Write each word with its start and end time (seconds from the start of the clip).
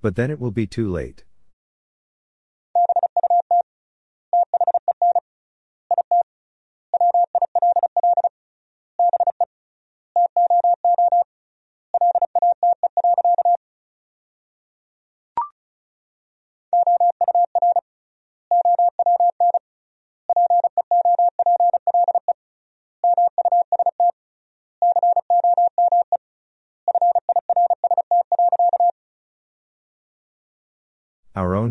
But 0.00 0.16
then 0.16 0.30
it 0.30 0.38
will 0.38 0.50
be 0.50 0.66
too 0.66 0.90
late. 0.90 1.24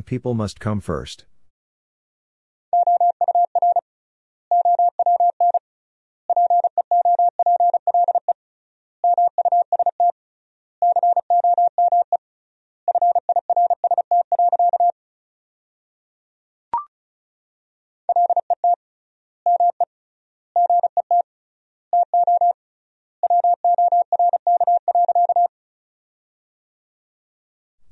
People 0.08 0.34
must 0.34 0.62
come 0.62 0.80
first. 0.80 1.26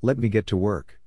Let 0.01 0.17
me 0.17 0.29
get 0.29 0.47
to 0.47 0.57
work. 0.57 0.99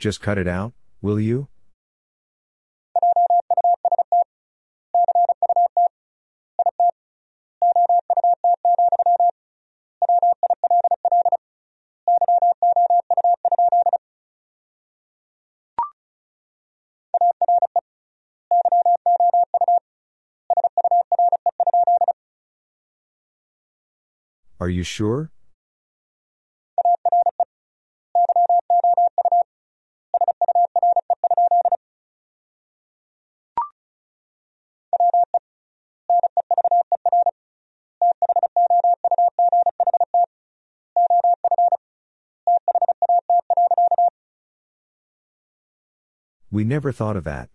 Just 0.00 0.22
cut 0.22 0.38
it 0.38 0.48
out, 0.48 0.72
will 1.02 1.20
you? 1.20 1.48
Are 24.58 24.70
you 24.70 24.82
sure? 24.82 25.30
We 46.52 46.64
never 46.64 46.90
thought 46.90 47.16
of 47.16 47.24
that. 47.24 47.48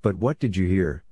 But 0.00 0.14
what 0.18 0.38
did 0.38 0.56
you 0.56 0.68
hear? 0.68 1.05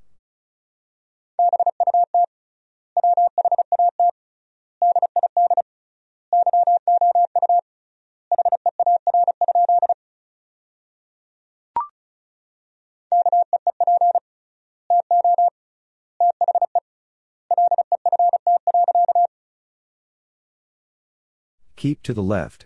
Keep 21.85 22.03
to 22.05 22.15
the 22.15 22.23
left. 22.23 22.65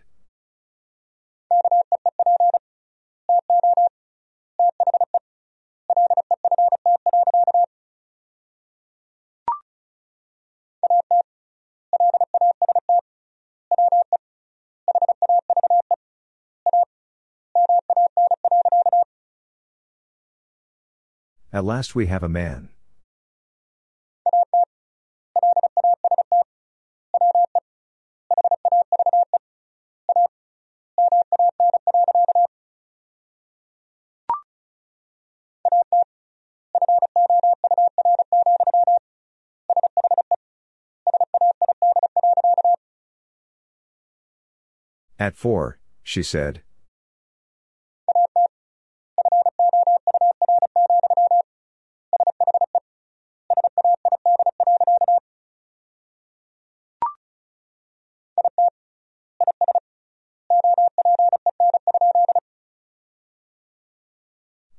At 21.53 21.65
last 21.65 21.97
we 21.97 22.07
have 22.07 22.23
a 22.23 22.29
man. 22.29 22.69
At 45.21 45.37
four, 45.37 45.81
she 46.05 46.23
said. 46.23 46.63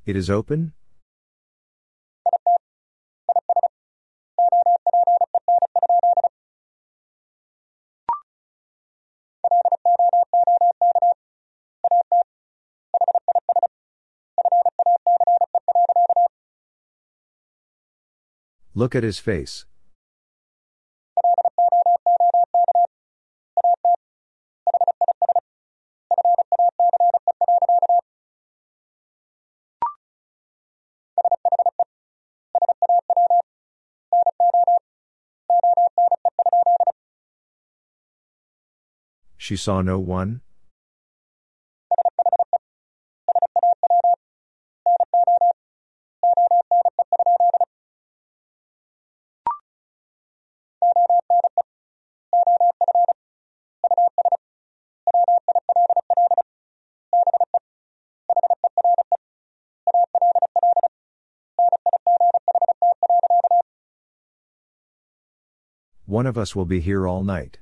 It 0.06 0.16
is 0.16 0.30
open? 0.30 0.72
Look 18.80 18.96
at 18.96 19.04
his 19.04 19.20
face. 19.20 19.66
She 39.36 39.58
saw 39.58 39.82
no 39.82 40.00
one? 40.00 40.40
One 66.20 66.28
of 66.28 66.38
us 66.38 66.54
will 66.54 66.66
be 66.66 66.82
here 66.82 67.08
all 67.08 67.24
night. 67.24 67.60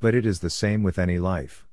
But 0.00 0.14
it 0.14 0.24
is 0.24 0.40
the 0.40 0.50
same 0.50 0.82
with 0.82 0.98
any 0.98 1.18
life. 1.18 1.66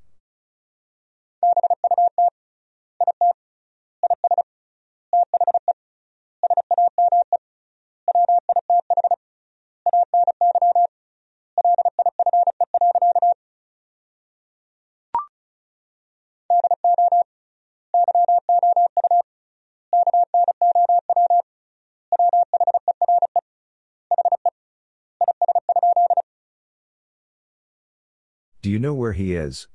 Where 29.08 29.14
he 29.14 29.36
is? 29.36 29.68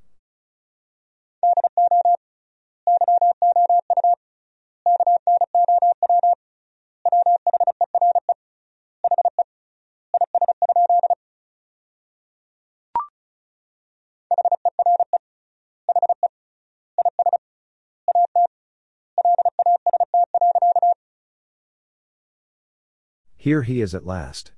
Here 23.35 23.62
he 23.62 23.81
is 23.81 23.94
at 23.94 24.05
last. 24.05 24.52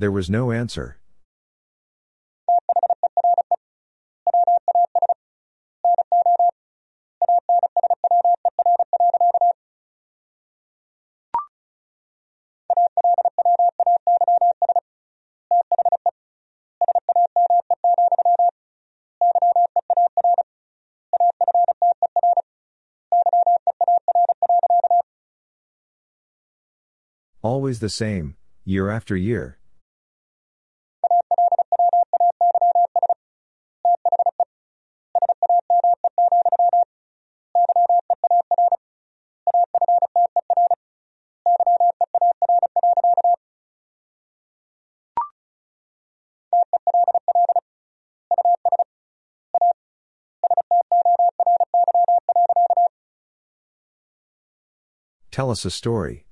There 0.00 0.12
was 0.12 0.30
no 0.30 0.52
answer. 0.52 0.96
Always 27.42 27.80
the 27.80 27.88
same, 27.88 28.36
year 28.64 28.90
after 28.90 29.16
year. 29.16 29.58
Tell 55.38 55.52
us 55.52 55.64
a 55.64 55.70
story. 55.70 56.24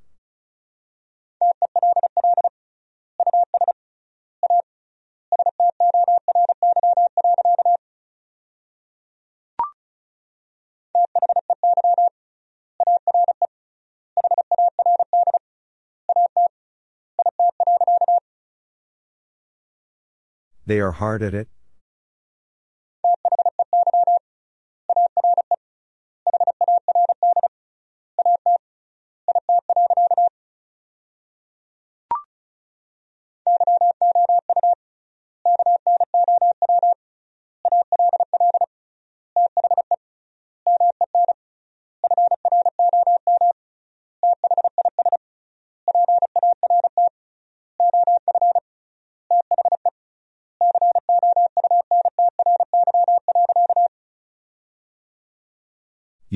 They 20.67 20.81
are 20.81 20.91
hard 20.91 21.23
at 21.23 21.33
it? 21.33 21.47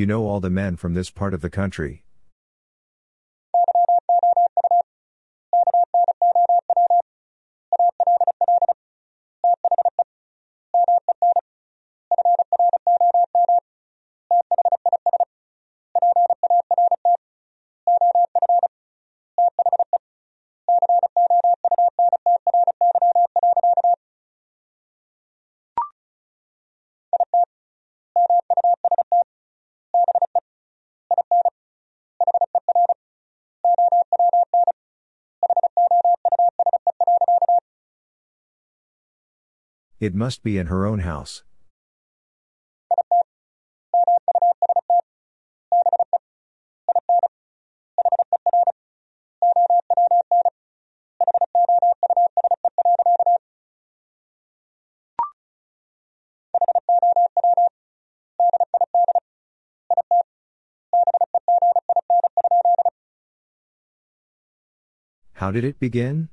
You 0.00 0.06
know 0.06 0.24
all 0.24 0.40
the 0.40 0.48
men 0.48 0.76
from 0.76 0.94
this 0.94 1.10
part 1.10 1.34
of 1.34 1.42
the 1.42 1.50
country. 1.50 2.04
It 40.00 40.14
must 40.14 40.42
be 40.42 40.56
in 40.56 40.68
her 40.68 40.86
own 40.86 41.00
house. 41.00 41.44
How 65.34 65.50
did 65.50 65.64
it 65.64 65.78
begin? 65.78 66.30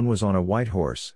One 0.00 0.08
was 0.08 0.22
on 0.22 0.34
a 0.34 0.40
white 0.40 0.68
horse. 0.68 1.12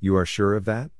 You 0.00 0.14
are 0.16 0.26
sure 0.26 0.52
of 0.52 0.66
that? 0.66 0.90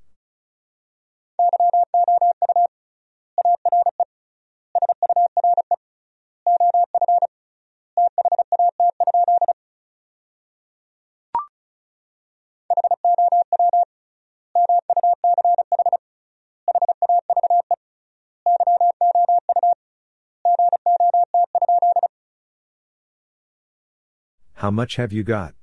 Much 24.72 24.96
have 24.96 25.12
you 25.12 25.22
got? 25.22 25.54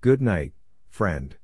Good 0.00 0.22
night, 0.22 0.52
friend. 0.88 1.36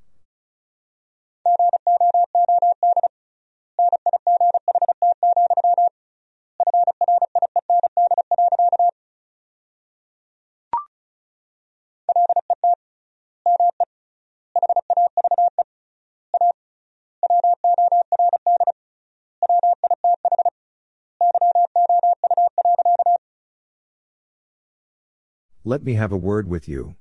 Let 25.73 25.85
me 25.85 25.95
have 25.95 26.13
a 26.13 26.19
word 26.19 26.49
with 26.49 26.69
you. 26.69 26.97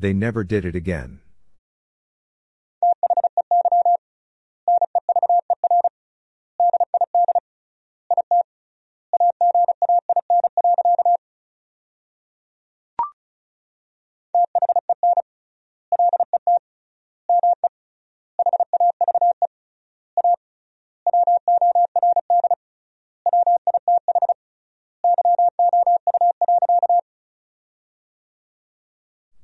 They 0.00 0.12
never 0.12 0.42
did 0.42 0.64
it 0.64 0.74
again. 0.74 1.20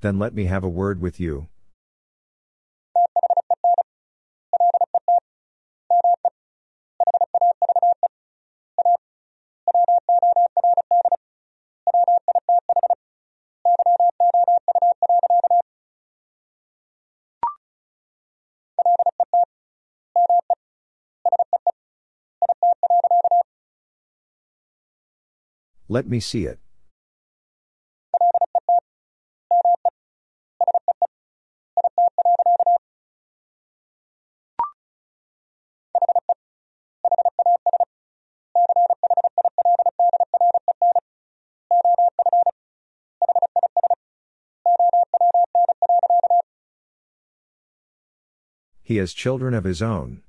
Then 0.05 0.19
let 0.19 0.35
me 0.35 0.45
have 0.45 0.63
a 0.63 0.69
word 0.69 1.01
with 1.01 1.19
you. 1.19 1.49
Let 25.89 26.07
me 26.07 26.21
see 26.21 26.45
it. 26.45 26.59
He 48.87 48.97
has 48.97 49.15
children 49.15 49.55
of 49.55 49.65
his 49.65 49.81
own. 49.81 50.21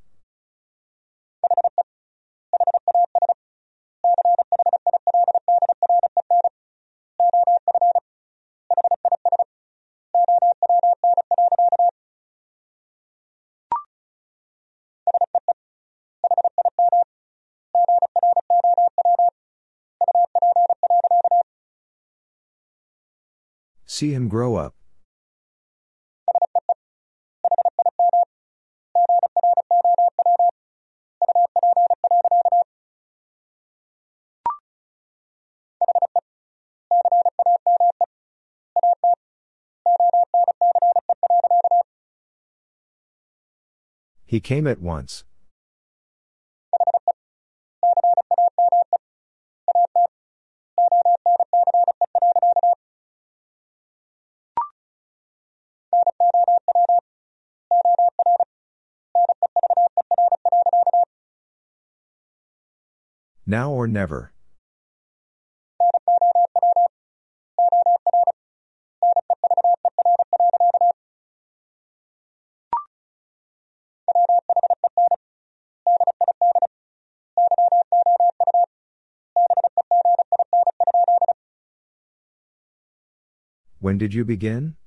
See 23.85 24.13
him 24.13 24.29
grow 24.29 24.55
up. 24.55 24.74
He 44.35 44.41
came 44.41 44.67
at 44.67 44.81
once. 44.81 45.23
Now 63.47 63.71
or 63.71 63.87
never. 63.87 64.34
When 83.85 83.99
did 83.99 84.15
you 84.15 84.25
begin? 84.25 84.77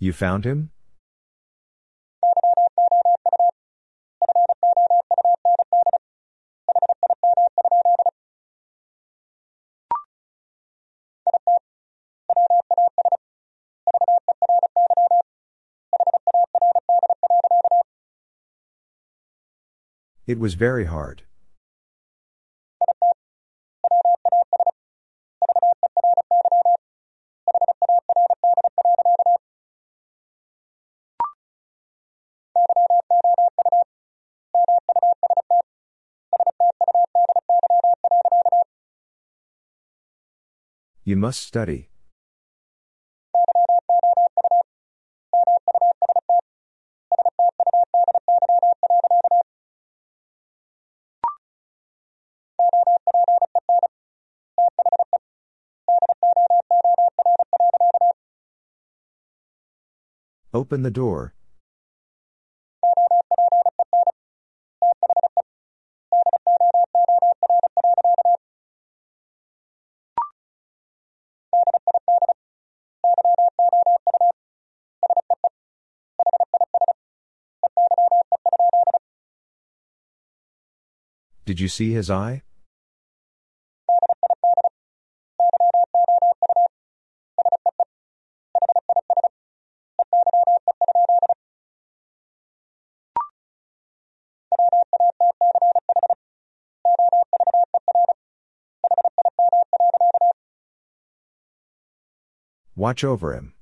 You 0.00 0.12
found 0.12 0.44
him? 0.44 0.72
It 20.32 20.38
was 20.38 20.54
very 20.54 20.86
hard. 20.86 21.24
You 41.04 41.16
must 41.16 41.42
study. 41.42 41.91
Open 60.62 60.82
the 60.82 60.92
door. 60.92 61.34
Did 81.44 81.58
you 81.58 81.66
see 81.66 81.90
his 81.92 82.08
eye? 82.08 82.42
Watch 102.82 103.04
over 103.04 103.32
him. 103.32 103.52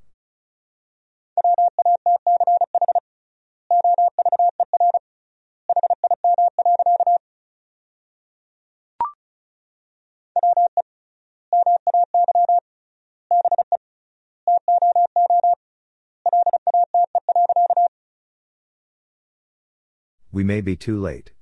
We 20.33 20.45
may 20.45 20.63
be 20.63 20.77
too 20.77 20.99
late. 20.99 21.33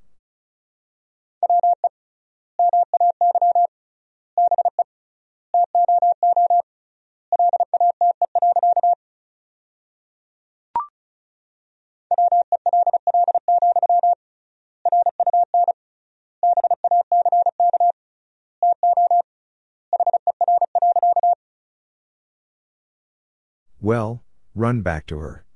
Well, 23.89 24.23
run 24.55 24.83
back 24.83 25.07
to 25.07 25.17
her. 25.17 25.47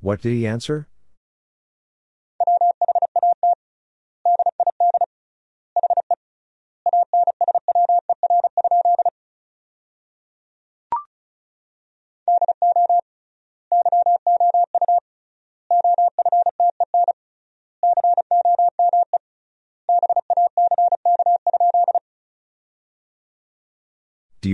What 0.00 0.20
did 0.20 0.32
he 0.32 0.48
answer? 0.48 0.88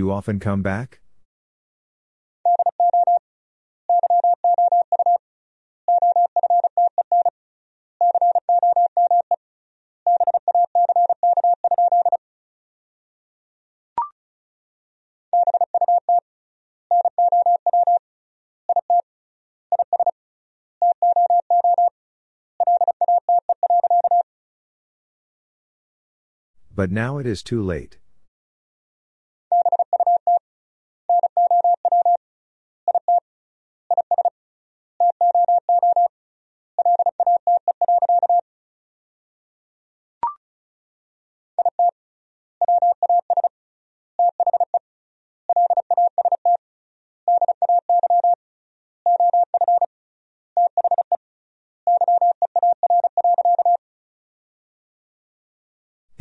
You 0.05 0.11
often 0.11 0.39
come 0.39 0.61
back? 0.61 0.99
But 26.75 26.91
now 26.91 27.17
it 27.17 27.25
is 27.25 27.41
too 27.41 27.63
late. 27.63 27.97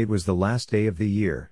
It 0.04 0.10
was 0.10 0.26
the 0.26 0.34
last 0.34 0.70
day 0.70 0.86
of 0.86 0.98
the 0.98 1.08
year. 1.08 1.50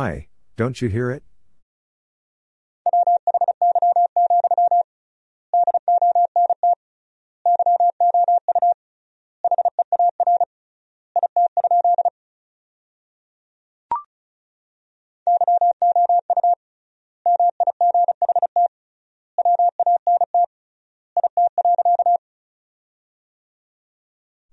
Why, 0.00 0.28
don't 0.56 0.80
you 0.80 0.88
hear 0.88 1.10
it? 1.10 1.22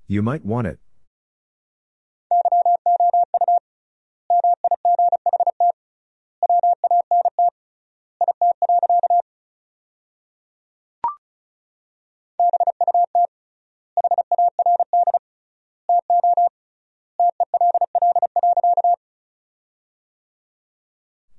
You 0.08 0.22
might 0.22 0.44
want 0.44 0.68
it. 0.68 0.80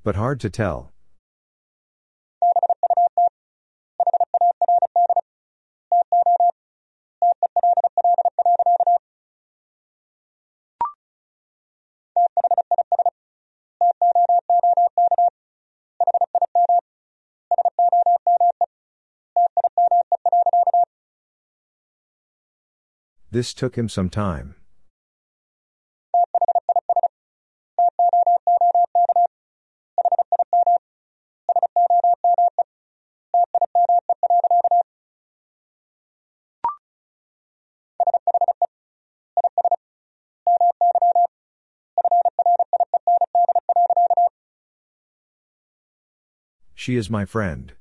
But 0.08 0.16
hard 0.16 0.40
to 0.40 0.48
tell. 0.48 0.90
This 23.30 23.52
took 23.52 23.76
him 23.76 23.90
some 23.90 24.08
time. 24.08 24.54
She 46.88 46.96
is 46.96 47.10
my 47.10 47.26
friend. 47.26 47.74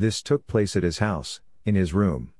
This 0.00 0.22
took 0.22 0.46
place 0.46 0.76
at 0.76 0.84
his 0.84 0.98
house, 0.98 1.40
in 1.66 1.74
his 1.74 1.92
room. 1.92 2.32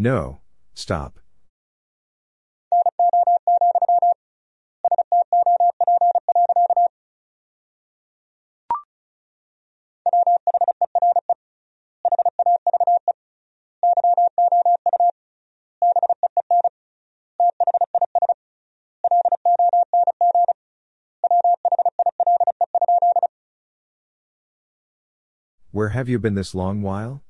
No, 0.00 0.38
stop. 0.74 1.18
Where 25.72 25.88
have 25.88 26.08
you 26.08 26.18
been 26.18 26.34
this 26.34 26.54
long 26.54 26.82
while? 26.82 27.22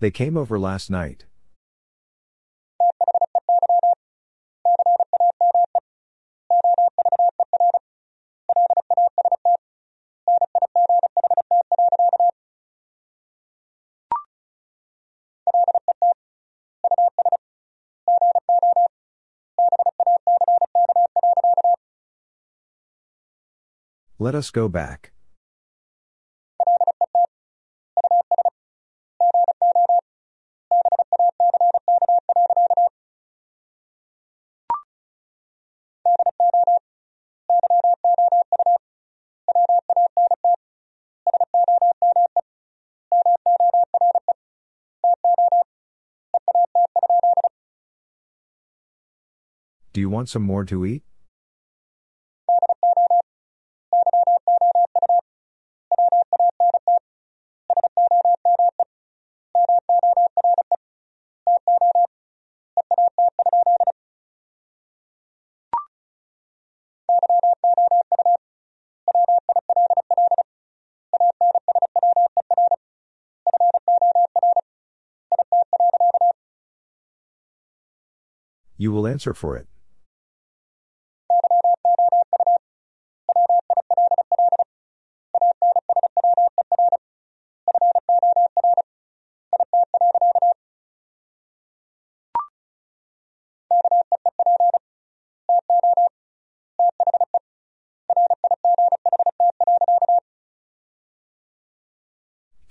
They 0.00 0.12
came 0.12 0.36
over 0.36 0.58
last 0.60 0.90
night. 0.90 1.24
Let 24.20 24.34
us 24.34 24.50
go 24.50 24.68
back. 24.68 25.12
Do 49.98 50.00
you 50.00 50.10
want 50.10 50.28
some 50.28 50.42
more 50.42 50.64
to 50.64 50.86
eat? 50.86 51.02
You 78.76 78.92
will 78.92 79.08
answer 79.08 79.34
for 79.34 79.56
it. 79.56 79.66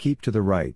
Keep 0.07 0.21
to 0.21 0.31
the 0.31 0.41
right. 0.41 0.73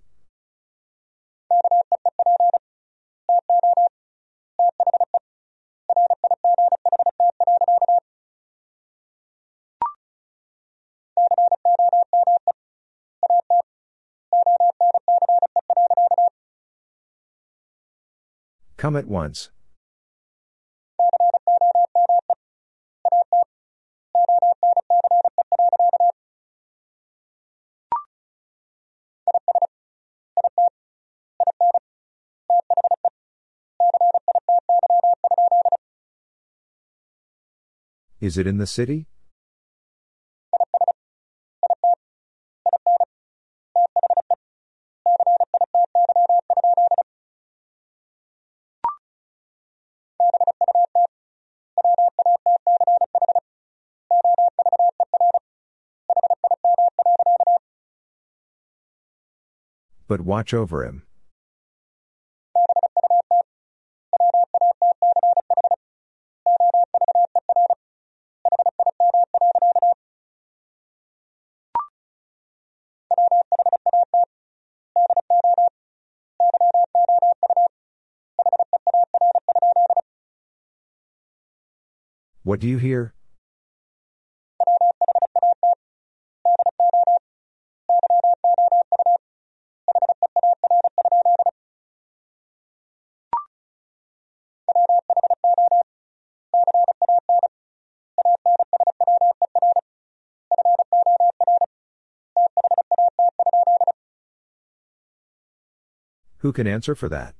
Come 18.76 18.96
at 18.96 19.06
once. 19.06 19.48
Is 38.22 38.38
it 38.38 38.46
in 38.46 38.58
the 38.58 38.68
city? 38.68 39.08
But 60.06 60.20
watch 60.20 60.54
over 60.54 60.84
him. 60.84 61.02
What 82.52 82.60
do 82.60 82.68
you 82.68 82.76
hear? 82.76 83.14
Who 106.40 106.52
can 106.52 106.66
answer 106.66 106.94
for 106.94 107.08
that? 107.08 107.34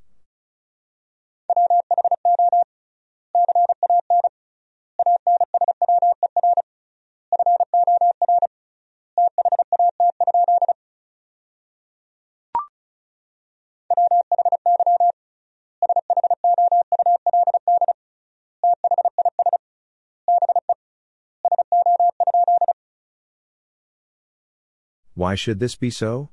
Why 25.23 25.37
should 25.37 25.61
this 25.61 25.77
be 25.77 25.89
so? 25.89 26.31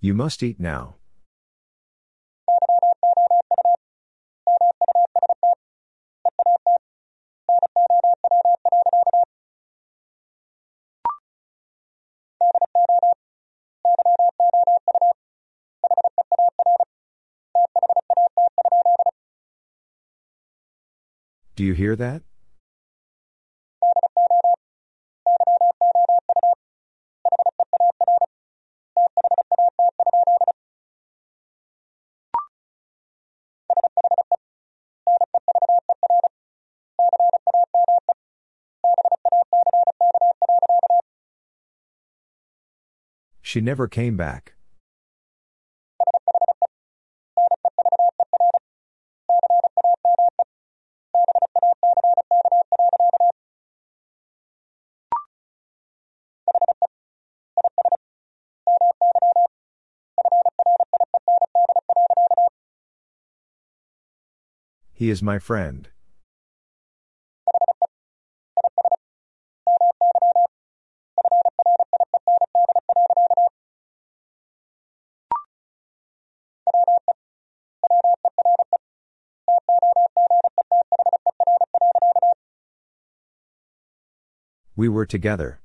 You 0.00 0.12
must 0.12 0.42
eat 0.42 0.58
now. 0.58 0.96
Do 21.56 21.64
you 21.64 21.72
hear 21.72 21.96
that? 21.96 22.22
She 43.40 43.62
never 43.62 43.88
came 43.88 44.18
back. 44.18 44.55
He 65.06 65.10
is 65.10 65.22
my 65.22 65.38
friend. 65.38 65.88
We 84.74 84.88
were 84.88 85.06
together. 85.06 85.60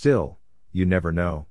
Still, 0.00 0.38
you 0.72 0.86
never 0.86 1.12
know. 1.12 1.44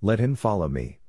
Let 0.00 0.20
him 0.20 0.36
follow 0.36 0.68
me. 0.68 1.00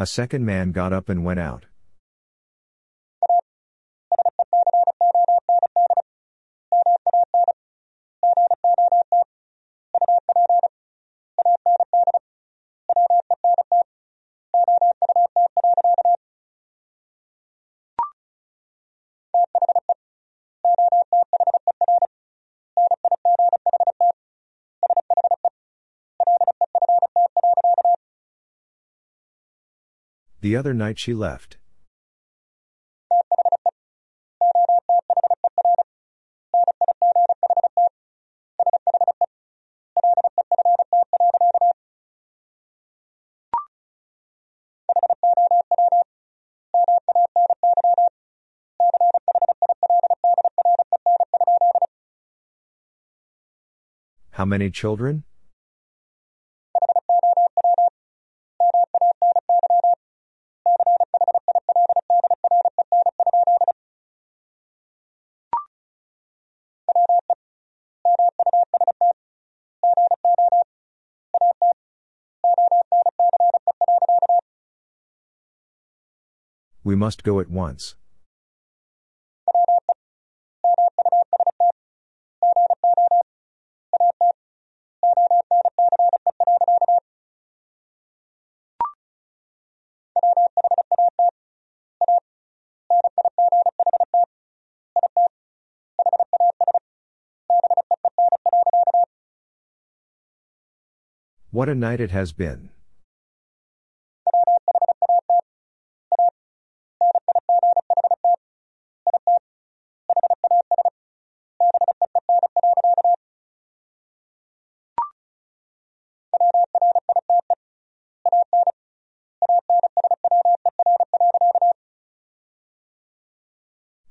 A 0.00 0.06
second 0.06 0.44
man 0.44 0.70
got 0.70 0.92
up 0.92 1.08
and 1.08 1.24
went 1.24 1.40
out. 1.40 1.64
The 30.40 30.54
other 30.54 30.72
night 30.72 31.00
she 31.00 31.14
left. 31.14 31.56
How 54.30 54.44
many 54.44 54.70
children? 54.70 55.24
We 76.88 76.96
must 76.96 77.22
go 77.22 77.38
at 77.38 77.50
once. 77.50 77.96
What 101.50 101.68
a 101.68 101.74
night 101.74 102.00
it 102.00 102.12
has 102.12 102.32
been. 102.32 102.70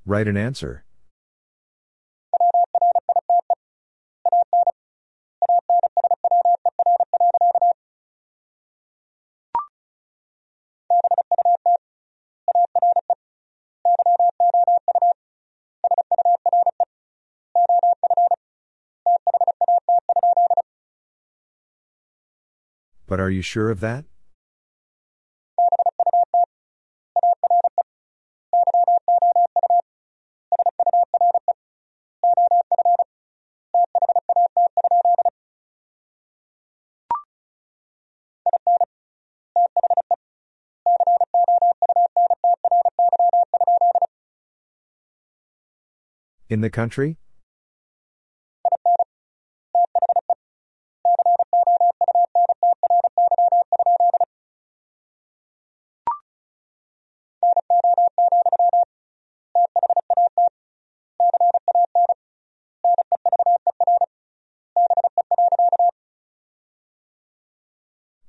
Write 0.07 0.29
an 0.29 0.37
answer. 0.37 0.85
But 23.07 23.19
are 23.19 23.29
you 23.29 23.41
sure 23.41 23.69
of 23.69 23.81
that? 23.81 24.05
In 46.49 46.61
the 46.61 46.69
country? 46.69 47.17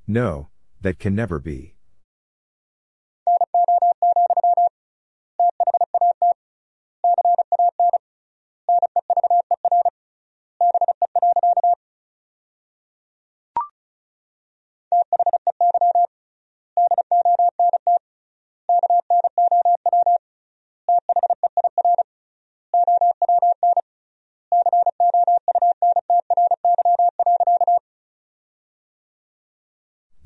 No, 0.09 0.49
that 0.81 0.99
can 0.99 1.15
never 1.15 1.39
be. 1.39 1.78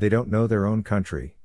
They 0.03 0.09
don't 0.09 0.29
know 0.29 0.49
their 0.49 0.67
own 0.67 0.83
country. 0.83 1.37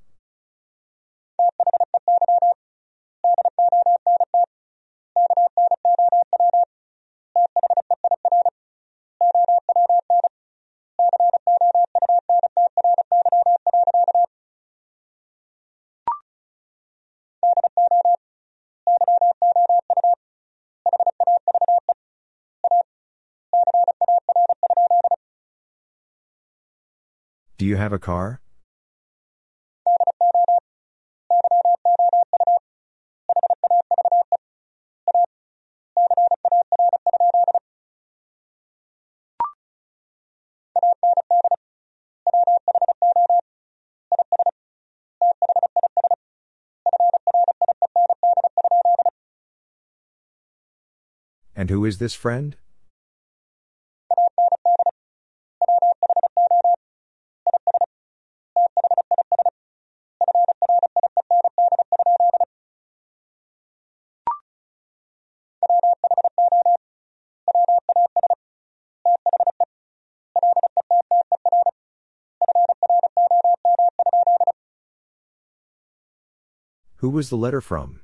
Do 27.59 27.67
you 27.67 27.75
have 27.75 27.93
a 27.93 27.99
car? 27.99 28.41
And 51.67 51.73
who 51.73 51.83
is 51.83 51.97
this 51.97 52.13
friend? 52.13 52.55
Who 76.99 77.09
was 77.09 77.27
the 77.27 77.35
letter 77.35 77.59
from? 77.59 77.99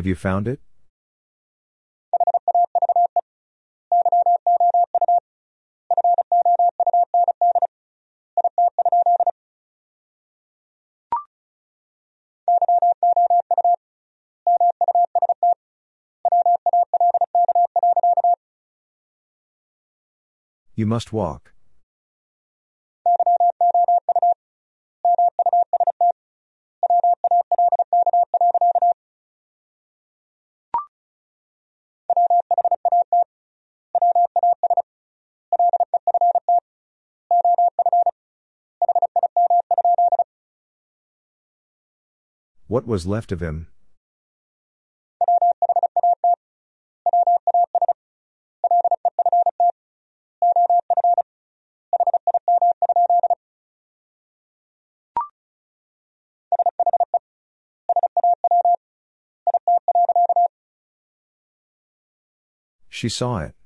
Have 0.00 0.06
you 0.06 0.14
found 0.14 0.48
it? 0.48 0.60
You 20.74 20.86
must 20.86 21.12
walk. 21.12 21.52
What 42.70 42.86
was 42.86 43.04
left 43.04 43.32
of 43.32 43.40
him? 43.42 43.66
She 62.88 63.08
saw 63.08 63.38
it. 63.38 63.59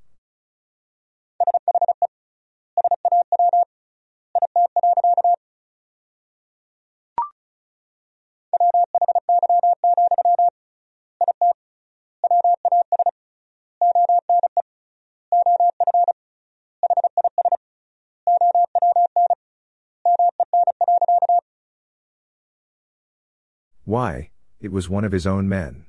Why, 23.95 24.31
it 24.61 24.73
was 24.73 24.89
one 24.89 25.05
of 25.05 25.13
his 25.13 25.25
own 25.25 25.49
men. 25.49 25.87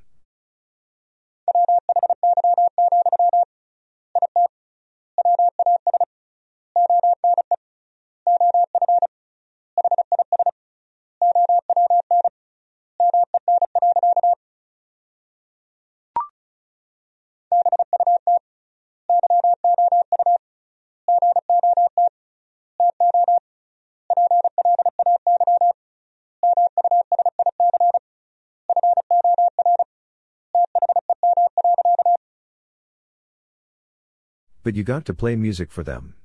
But 34.65 34.75
you 34.75 34.83
got 34.83 35.05
to 35.05 35.13
play 35.13 35.35
music 35.35 35.71
for 35.71 35.83
them. 35.83 36.15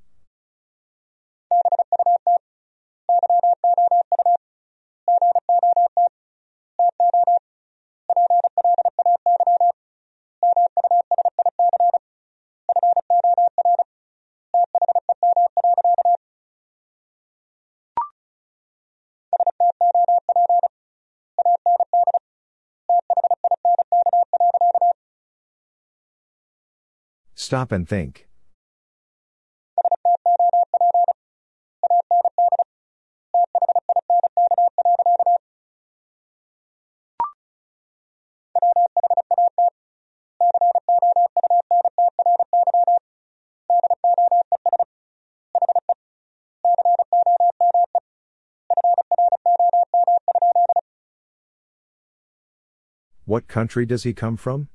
Stop 27.35 27.71
and 27.71 27.87
think. 27.87 28.30
What 53.41 53.49
country 53.49 53.87
does 53.87 54.03
he 54.03 54.13
come 54.13 54.37
from? 54.37 54.69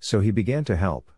So 0.00 0.18
he 0.18 0.32
began 0.32 0.64
to 0.64 0.74
help. 0.74 1.15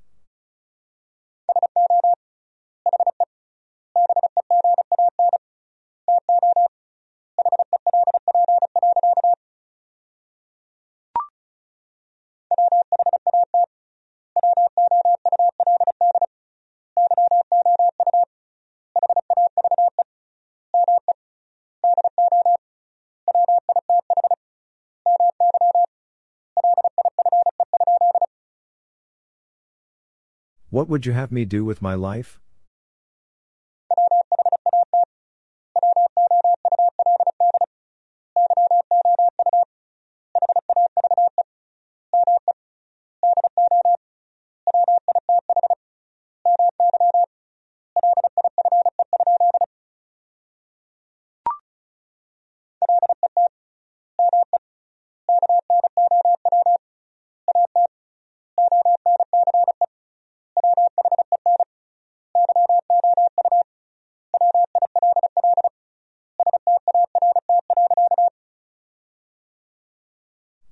What 30.79 30.89
would 30.89 31.07
you 31.07 31.13
have 31.13 31.33
me 31.33 31.45
do 31.45 31.65
with 31.65 31.83
my 31.83 31.95
life? 31.95 32.39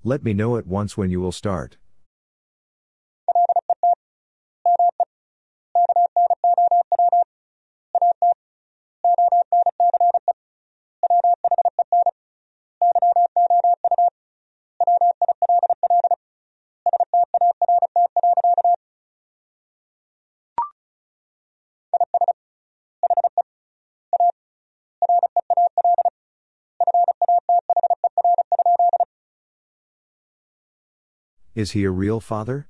Let 0.07 0.23
me 0.23 0.35
know 0.35 0.57
at 0.57 0.69
once 0.69 0.97
when 0.97 1.11
you 1.11 1.21
will 1.21 1.33
start. 1.33 1.79
Is 31.57 31.71
he 31.71 31.85
a 31.85 31.91
real 31.91 32.21
father? 32.21 32.69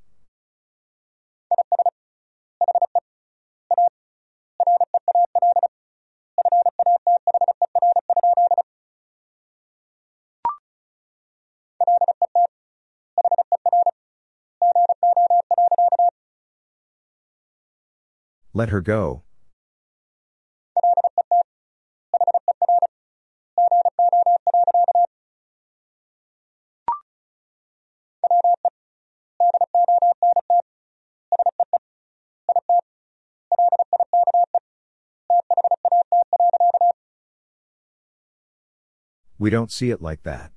Let 18.55 18.69
her 18.69 18.81
go. 18.81 19.26
We 39.47 39.51
don't 39.51 39.71
see 39.71 39.91
it 39.91 40.03
like 40.03 40.25
that. 40.25 40.51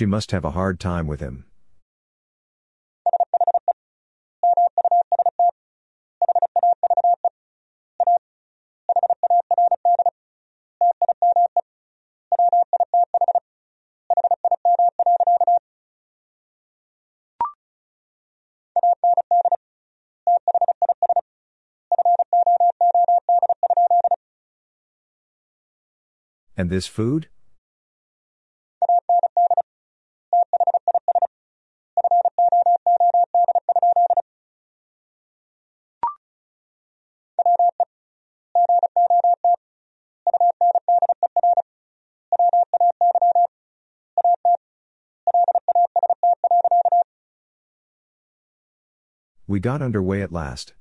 She 0.00 0.06
must 0.06 0.30
have 0.30 0.46
a 0.46 0.52
hard 0.52 0.80
time 0.80 1.06
with 1.06 1.20
him. 1.20 1.44
And 26.56 26.70
this 26.70 26.86
food? 26.86 27.28
We 49.60 49.62
got 49.62 49.82
underway 49.82 50.22
at 50.22 50.32
last. 50.32 50.72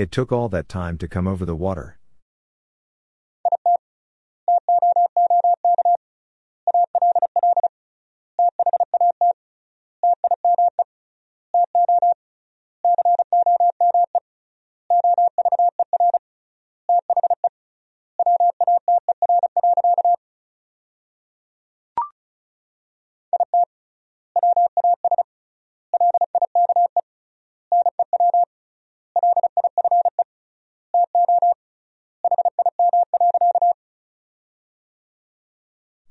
It 0.00 0.10
took 0.10 0.32
all 0.32 0.48
that 0.48 0.66
time 0.66 0.96
to 0.96 1.06
come 1.06 1.28
over 1.28 1.44
the 1.44 1.54
water. 1.54 1.99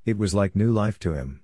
It 0.04 0.16
was 0.16 0.34
like 0.34 0.56
new 0.56 0.72
life 0.72 0.98
to 1.00 1.12
him. 1.12 1.42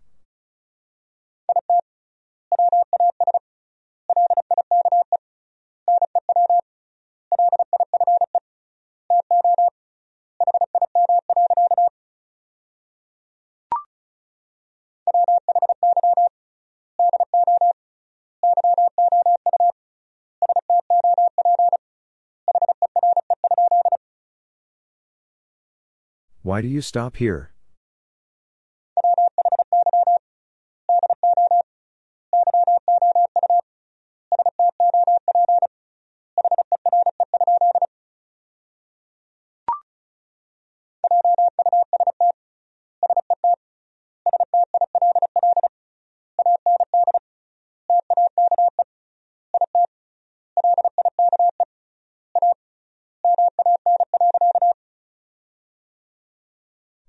Why 26.43 26.63
do 26.63 26.69
you 26.69 26.81
stop 26.81 27.17
here? 27.17 27.56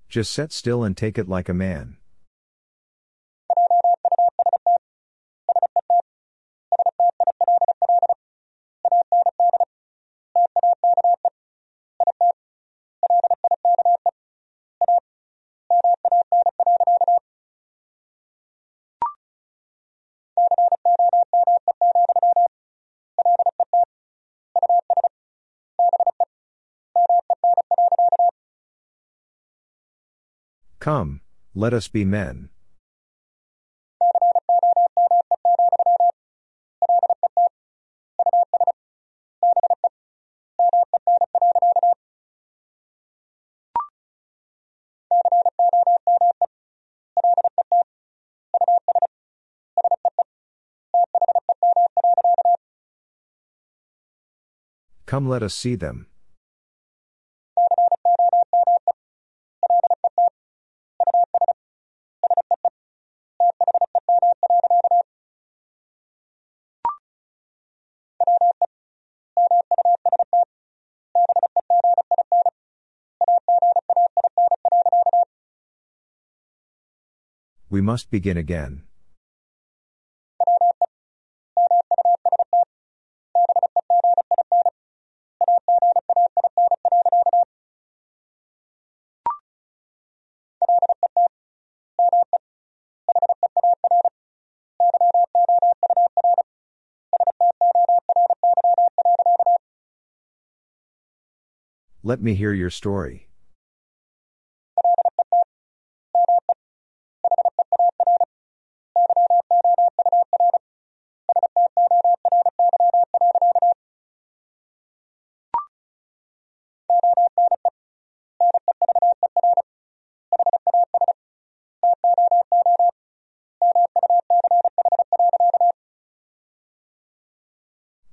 Just 0.08 0.32
set 0.32 0.52
still 0.52 0.84
and 0.84 0.96
take 0.96 1.18
it 1.18 1.28
like 1.28 1.50
a 1.50 1.54
man. 1.54 1.98
Come, 30.88 31.20
let 31.54 31.74
us 31.74 31.86
be 31.86 32.06
men. 32.06 32.48
Come 55.04 55.28
let 55.28 55.42
us 55.42 55.54
see 55.54 55.74
them. 55.74 56.06
We 77.70 77.82
must 77.82 78.10
begin 78.10 78.38
again. 78.38 78.84
Let 102.02 102.22
me 102.22 102.34
hear 102.34 102.54
your 102.54 102.70
story. 102.70 103.27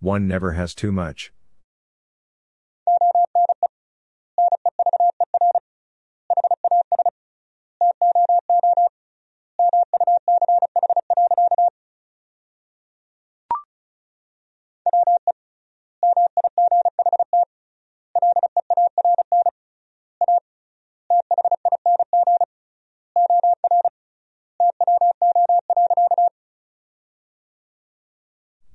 One 0.06 0.28
never 0.28 0.52
has 0.52 0.76
too 0.76 0.92
much. 0.92 1.34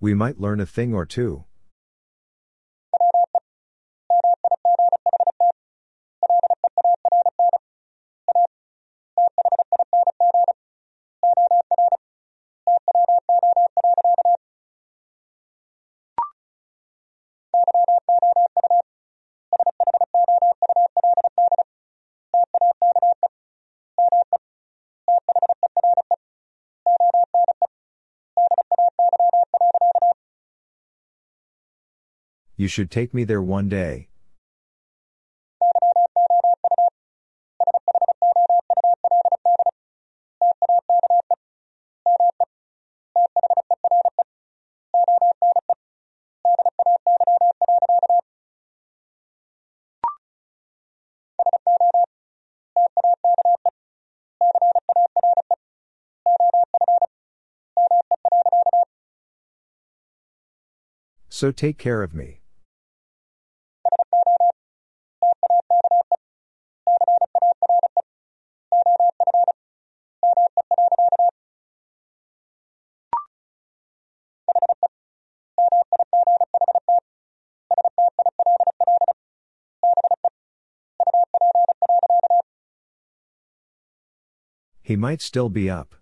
We 0.02 0.14
might 0.14 0.40
learn 0.40 0.60
a 0.60 0.66
thing 0.66 0.94
or 0.94 1.04
two. 1.04 1.44
You 32.60 32.68
should 32.68 32.90
take 32.90 33.14
me 33.14 33.24
there 33.24 33.40
one 33.40 33.70
day. 33.70 34.08
So 61.30 61.50
take 61.50 61.78
care 61.78 62.02
of 62.02 62.12
me. 62.12 62.39
He 84.90 84.96
might 84.96 85.22
still 85.22 85.48
be 85.48 85.70
up. 85.70 85.94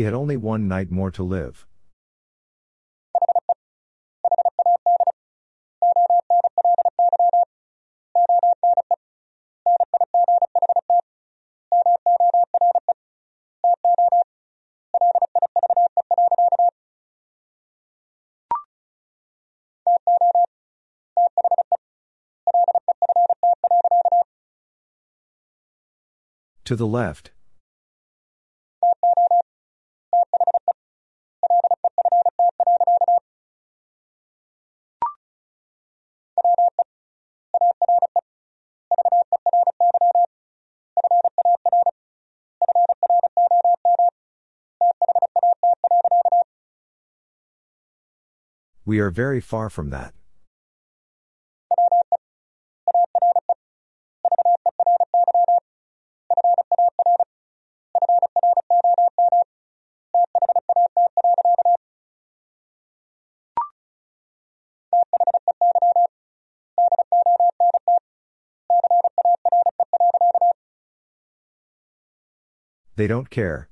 He 0.00 0.04
had 0.04 0.14
only 0.14 0.38
one 0.38 0.66
night 0.66 0.90
more 0.90 1.10
to 1.10 1.22
live. 1.22 1.66
To 26.64 26.74
the 26.74 26.86
left. 26.86 27.32
We 48.90 48.98
are 48.98 49.10
very 49.10 49.40
far 49.40 49.70
from 49.70 49.90
that. 49.90 50.14
They 72.96 73.06
don't 73.06 73.30
care. 73.30 73.68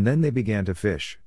And 0.00 0.06
then 0.06 0.22
they 0.22 0.30
began 0.30 0.64
to 0.64 0.74
fish. 0.74 1.18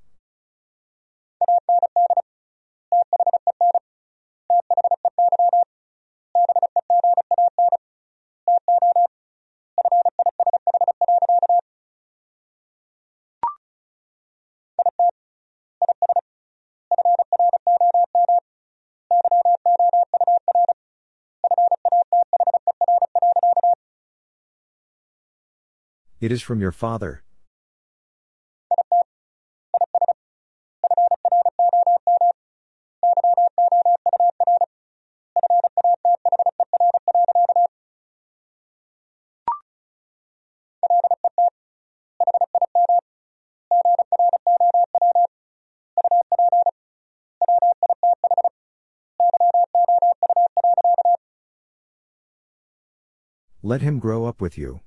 It 26.19 26.32
is 26.32 26.41
from 26.41 26.59
your 26.59 26.71
father, 26.71 27.21
Let 53.66 53.82
him 53.82 53.99
grow 53.99 54.26
up 54.26 54.41
with 54.41 54.57
you. 54.57 54.82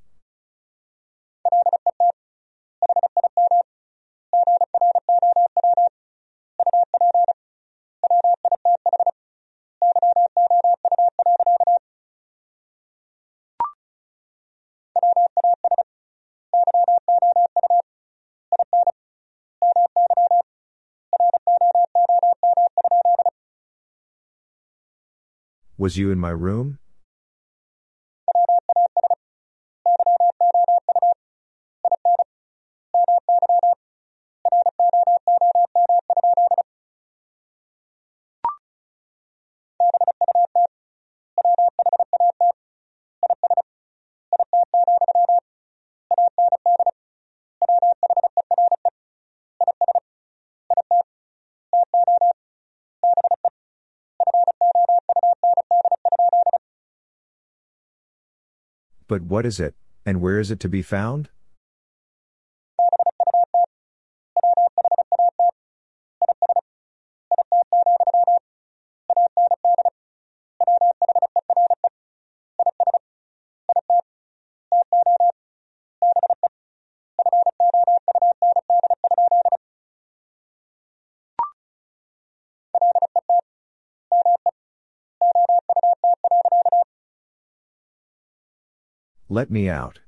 Was 25.79 25.97
you 25.97 26.11
in 26.11 26.18
my 26.18 26.29
room? 26.29 26.79
But 59.09 59.23
what 59.23 59.47
is 59.47 59.61
it, 59.61 59.75
and 60.05 60.21
where 60.21 60.41
is 60.41 60.51
it 60.51 60.61
to 60.61 60.69
be 60.69 60.83
found? 60.83 61.31
Let 89.37 89.51
me 89.51 89.68
out. 89.68 89.99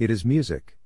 It 0.00 0.10
is 0.10 0.24
music. 0.24 0.79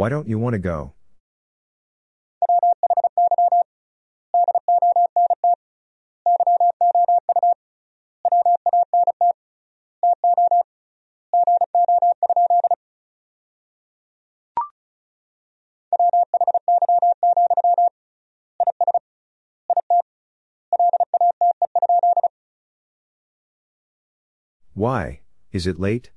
Why 0.00 0.08
don't 0.08 0.26
you 0.26 0.38
want 0.38 0.54
to 0.54 0.58
go? 0.58 0.94
Why, 24.72 25.20
is 25.52 25.66
it 25.66 25.78
late? 25.78 26.10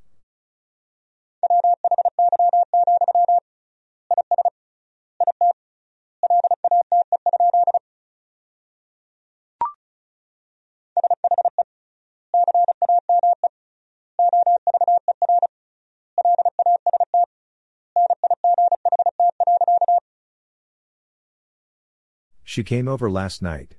She 22.54 22.64
came 22.64 22.88
over 22.88 23.10
last 23.10 23.42
night. 23.42 23.74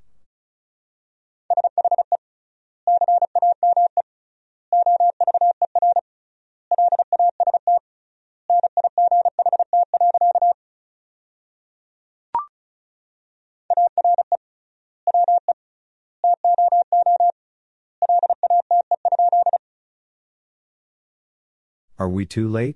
Are 21.97 22.09
we 22.09 22.25
too 22.25 22.49
late? 22.49 22.75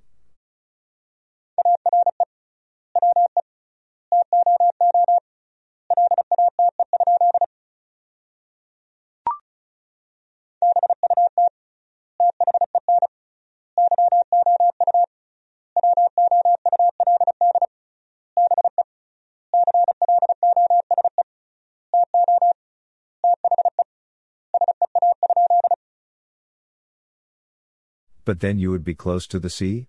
But 28.30 28.38
then 28.38 28.60
you 28.60 28.70
would 28.70 28.84
be 28.84 28.94
close 28.94 29.26
to 29.26 29.40
the 29.40 29.50
sea? 29.50 29.88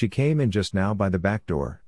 She 0.00 0.08
came 0.08 0.40
in 0.40 0.50
just 0.50 0.72
now 0.72 0.94
by 0.94 1.10
the 1.10 1.18
back 1.18 1.44
door. 1.44 1.82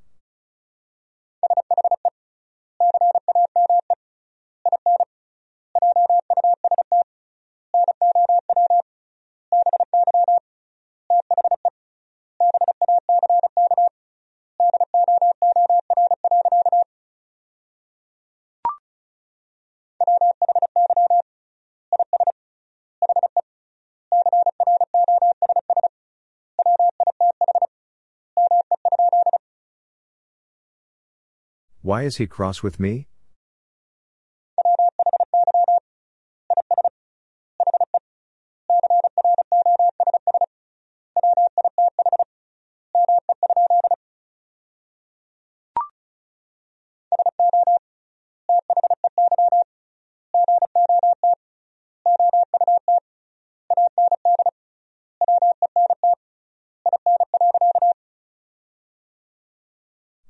Why 31.93 32.05
is 32.05 32.17
he 32.17 32.27
cross 32.27 32.63
with 32.63 32.81
me? 32.81 33.07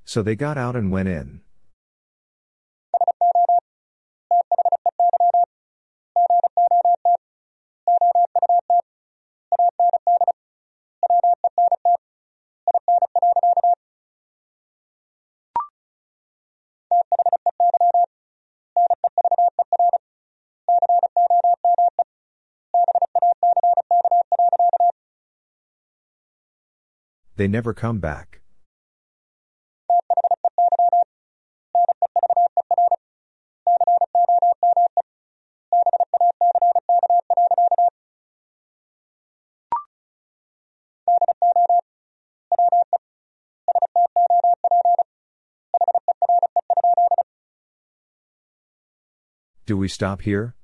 So 0.04 0.22
they 0.22 0.34
got 0.34 0.58
out 0.58 0.74
and 0.74 0.90
went 0.90 1.08
in. 1.08 1.42
They 27.36 27.48
never 27.48 27.72
come 27.72 27.98
back. 27.98 28.40
Do 49.64 49.76
we 49.76 49.88
stop 49.88 50.22
here? 50.22 50.54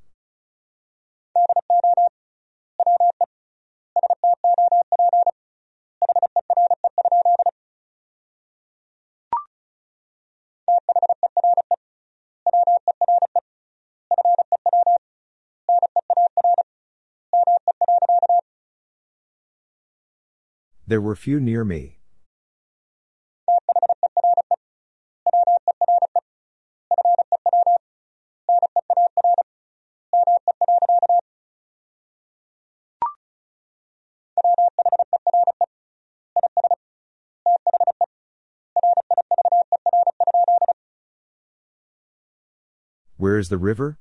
There 20.89 21.03
were 21.03 21.15
few 21.15 21.39
near 21.39 21.67
me. 21.67 21.99
Where 43.19 43.37
is 43.37 43.51
the 43.51 43.59
river? 43.59 43.99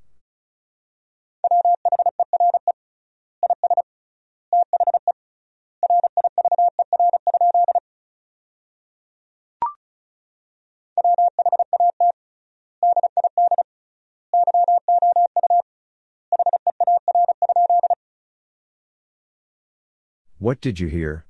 What 20.47 20.61
did 20.61 20.79
you 20.79 20.87
hear? 20.87 21.25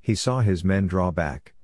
He 0.00 0.14
saw 0.14 0.42
his 0.42 0.62
men 0.62 0.86
draw 0.86 1.10
back. 1.10 1.54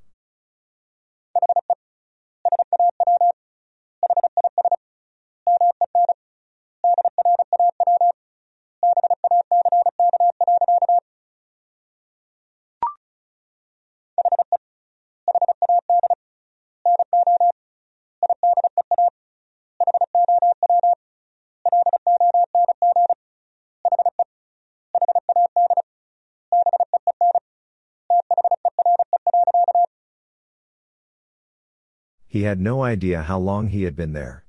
He 32.37 32.43
had 32.43 32.61
no 32.61 32.83
idea 32.83 33.23
how 33.23 33.39
long 33.39 33.69
he 33.69 33.85
had 33.85 33.97
been 33.97 34.13
there. 34.13 34.45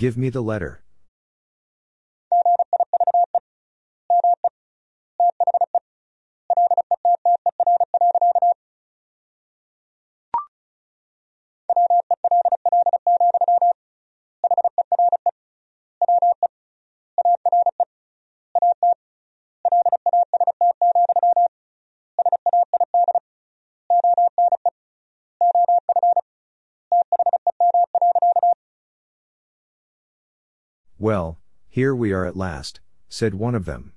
Give 0.00 0.16
me 0.16 0.30
the 0.30 0.40
letter. 0.40 0.80
Here 31.80 31.94
we 31.94 32.12
are 32.12 32.26
at 32.26 32.36
last, 32.36 32.78
said 33.08 33.32
one 33.32 33.54
of 33.54 33.64
them. 33.64 33.94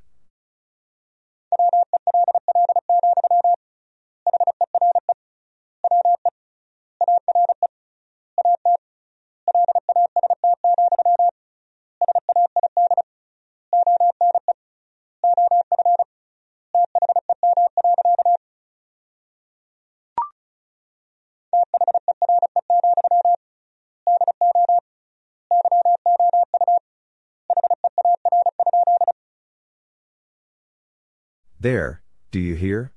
There, 31.63 32.01
Do 32.31 32.41
you 32.41 32.55
hear? 32.55 32.91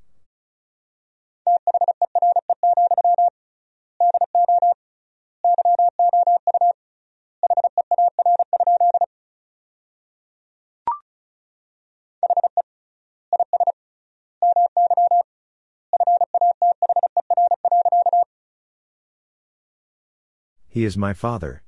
He 20.66 20.84
is 20.84 20.96
my 20.96 21.12
father. 21.12 21.62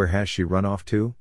Where 0.00 0.06
has 0.06 0.30
she 0.30 0.44
run 0.44 0.64
off 0.64 0.82
to? 0.86 1.14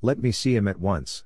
Let 0.00 0.18
me 0.18 0.32
see 0.32 0.56
him 0.56 0.66
at 0.66 0.80
once. 0.80 1.24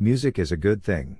Music 0.00 0.38
is 0.38 0.52
a 0.52 0.56
good 0.56 0.80
thing. 0.84 1.18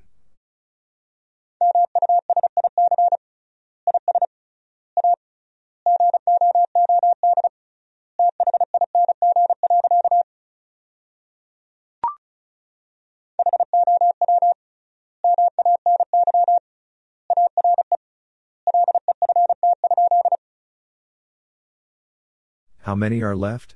How 22.83 22.95
many 22.95 23.23
are 23.23 23.35
left? 23.35 23.75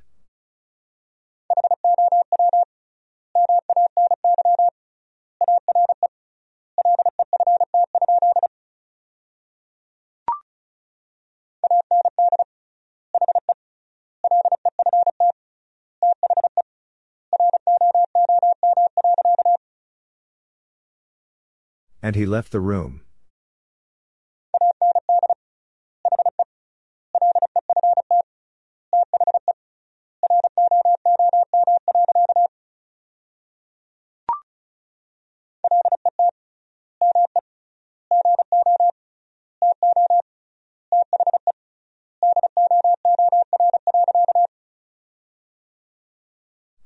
And 22.03 22.17
he 22.17 22.25
left 22.25 22.51
the 22.51 22.59
room. 22.59 22.99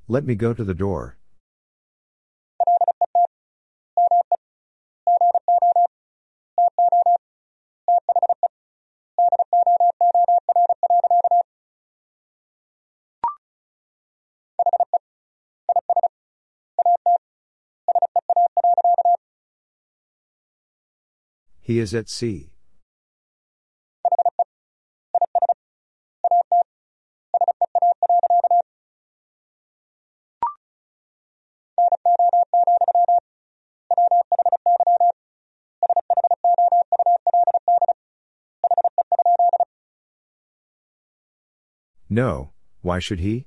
Let 0.07 0.26
me 0.26 0.36
go 0.36 0.53
to 0.53 0.63
the 0.63 0.74
door. 0.76 1.18
He 21.68 21.80
is 21.80 21.93
at 21.93 22.07
sea. 22.07 22.53
No, 42.09 42.51
why 42.82 42.99
should 42.99 43.20
he? 43.20 43.45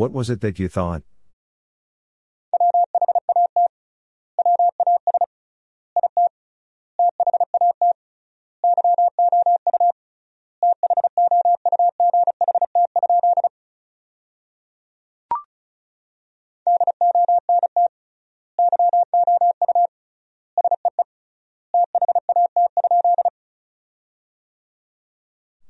What 0.00 0.12
was 0.12 0.30
it 0.30 0.40
that 0.40 0.58
you 0.58 0.66
thought? 0.66 1.02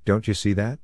Don't 0.04 0.28
you 0.28 0.34
see 0.34 0.52
that? 0.52 0.78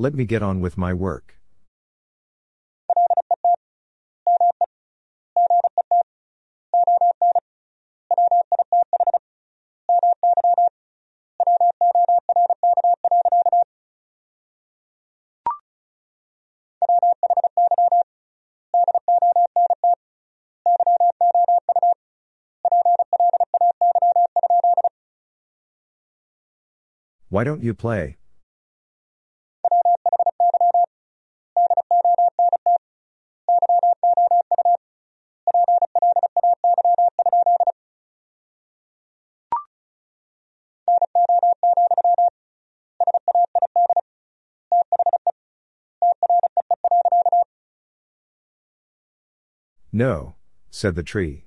Let 0.00 0.14
me 0.14 0.24
get 0.24 0.42
on 0.42 0.62
with 0.62 0.78
my 0.78 0.94
work. 0.94 1.36
Why 27.28 27.44
don't 27.44 27.62
you 27.62 27.74
play? 27.74 28.19
No, 50.00 50.34
said 50.70 50.94
the 50.94 51.02
tree. 51.02 51.44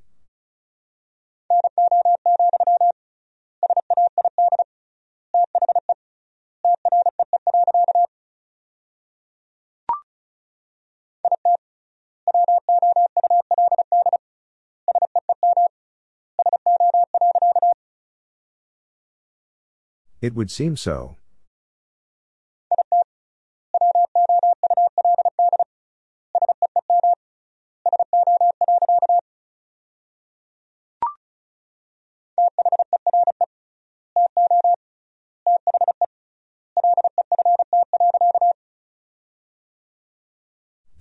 It 20.22 20.36
would 20.36 20.52
seem 20.52 20.78
so. 20.78 21.18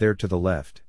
There 0.03 0.17
to 0.17 0.27
the 0.27 0.37
left. 0.37 0.83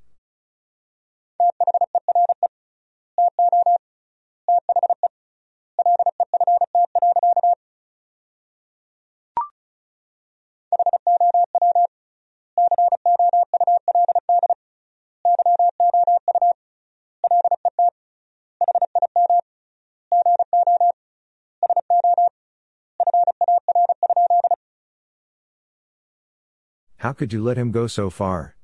How 26.98 27.14
could 27.14 27.32
you 27.32 27.44
let 27.44 27.58
him 27.58 27.70
go 27.70 27.86
so 27.86 28.10
far? 28.10 28.56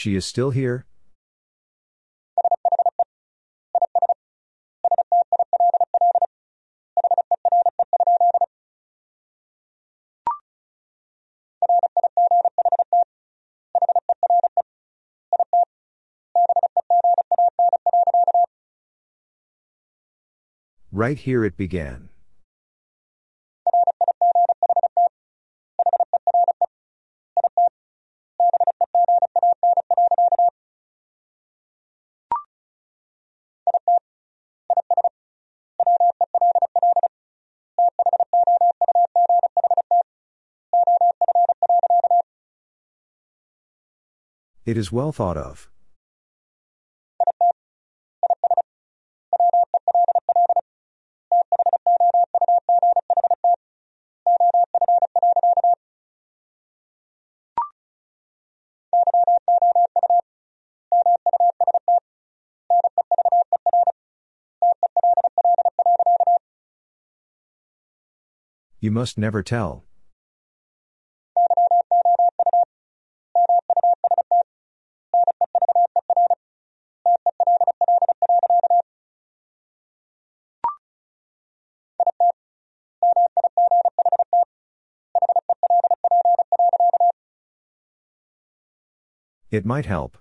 She 0.00 0.14
is 0.14 0.24
still 0.24 0.50
here? 0.50 0.86
Right 20.90 21.18
here 21.18 21.44
it 21.44 21.58
began. 21.58 22.08
It 44.70 44.76
is 44.76 44.92
well 44.92 45.10
thought 45.10 45.36
of. 45.36 45.68
You 68.78 68.92
must 68.92 69.18
never 69.18 69.42
tell. 69.42 69.89
It 89.50 89.66
might 89.66 89.86
help. 89.86 90.16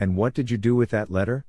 And 0.00 0.16
what 0.16 0.32
did 0.32 0.50
you 0.50 0.56
do 0.56 0.74
with 0.74 0.90
that 0.90 1.10
letter? 1.10 1.44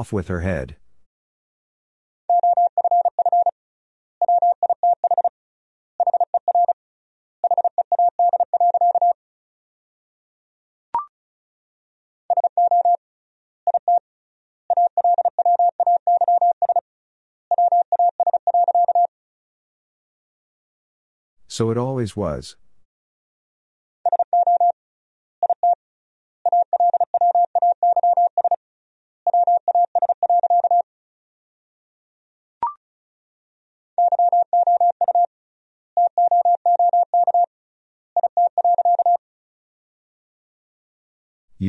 Off 0.00 0.14
with 0.14 0.28
her 0.28 0.40
head. 0.40 0.76
So 21.46 21.70
it 21.70 21.76
always 21.76 22.16
was. 22.16 22.56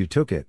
You 0.01 0.07
took 0.07 0.31
it. 0.31 0.47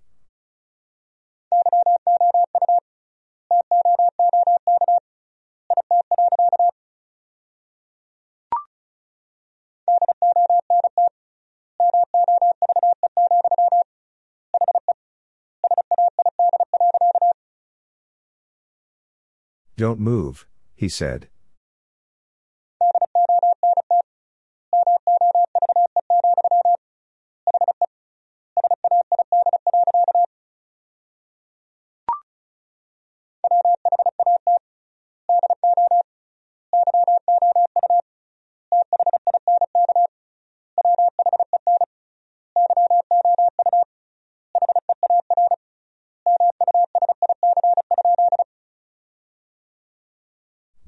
Don't 19.76 20.00
move, 20.00 20.46
he 20.74 20.88
said. 20.88 21.28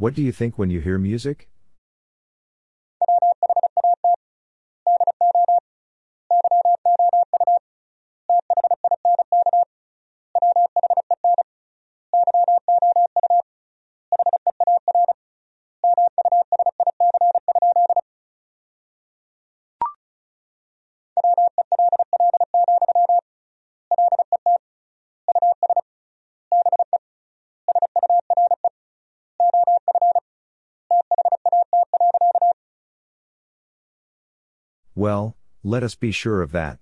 What 0.05 0.12
do 0.12 0.20
you 0.20 0.32
think 0.32 0.59
when 0.59 0.68
you 0.68 0.82
hear 0.82 0.98
music? 0.98 1.48
Well, 35.05 35.36
let 35.62 35.82
us 35.82 35.94
be 35.94 36.12
sure 36.12 36.40
of 36.40 36.52
that. 36.52 36.78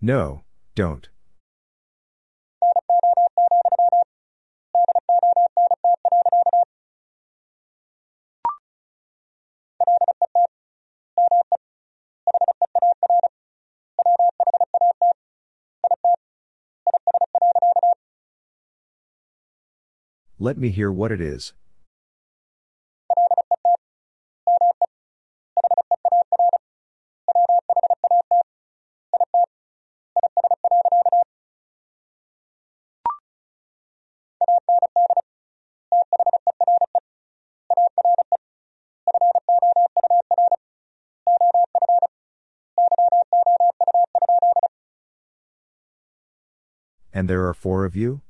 No, 0.00 0.44
don't. 0.76 1.08
Let 20.44 20.58
me 20.58 20.68
hear 20.68 20.92
what 20.92 21.10
it 21.10 21.22
is. 21.22 21.54
And 47.14 47.30
there 47.30 47.48
are 47.48 47.54
four 47.54 47.86
of 47.86 47.96
you? 47.96 48.20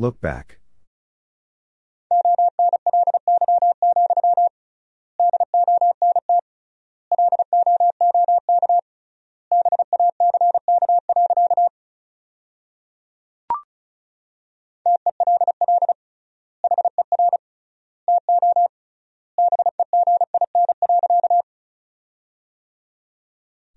Look 0.00 0.20
back. 0.20 0.58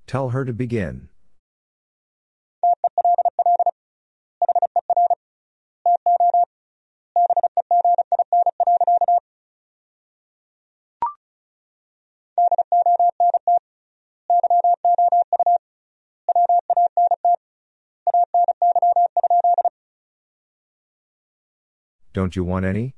Tell 0.07 0.29
her 0.29 0.45
to 0.45 0.53
begin. 0.53 1.09
Don't 22.23 22.37
you 22.37 22.45
want 22.45 22.63
any? 22.63 22.95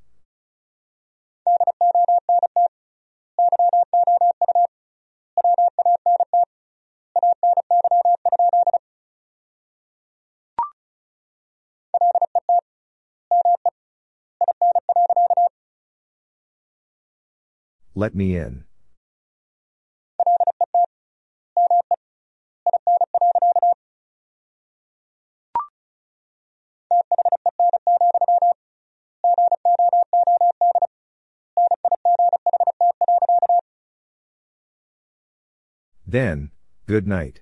Let 17.95 18.14
me 18.14 18.38
in. 18.38 18.65
Then, 36.16 36.52
good 36.88 37.06
night. 37.10 37.42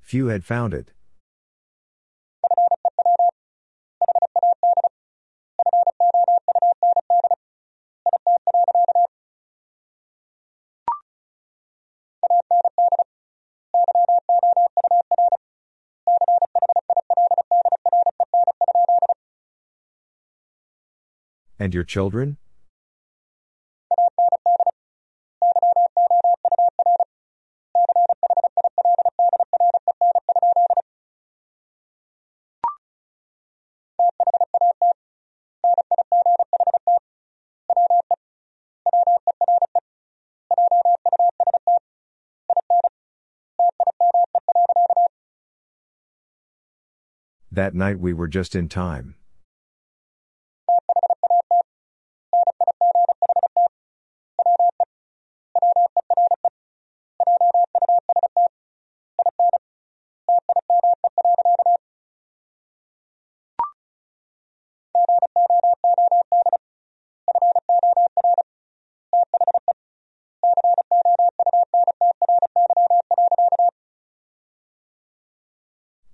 Few 0.00 0.28
had 0.28 0.46
found 0.46 0.72
it. 0.72 0.94
And 21.62 21.72
your 21.72 21.84
children? 21.84 22.38
That 47.52 47.72
night 47.72 48.00
we 48.00 48.12
were 48.12 48.26
just 48.26 48.56
in 48.56 48.68
time. 48.68 49.14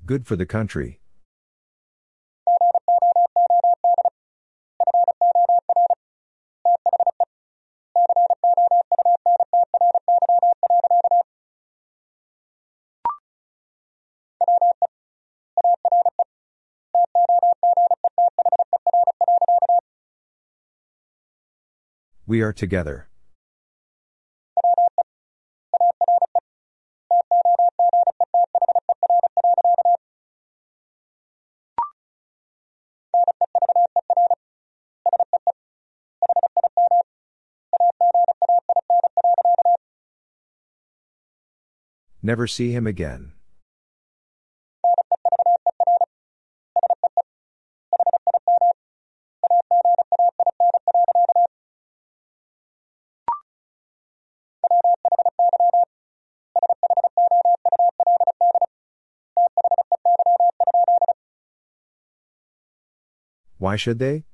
Good 0.08 0.26
for 0.26 0.36
the 0.36 0.46
country. 0.46 1.00
We 22.26 22.40
are 22.40 22.54
together. 22.54 23.10
Never 42.28 42.46
see 42.46 42.72
him 42.72 42.86
again. 42.86 43.32
Why 63.56 63.76
should 63.76 63.98
they? 63.98 64.27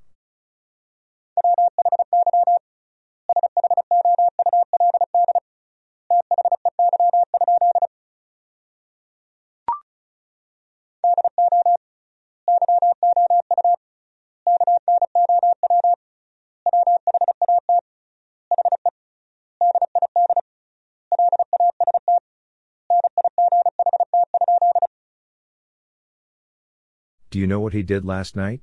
Do 27.35 27.40
you 27.40 27.48
know 27.48 27.59
what 27.59 27.73
he 27.73 27.82
did 27.82 28.05
last 28.05 28.36
night? 28.36 28.61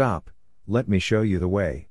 Stop, 0.00 0.30
let 0.66 0.88
me 0.88 0.98
show 0.98 1.20
you 1.20 1.38
the 1.38 1.46
way. 1.46 1.89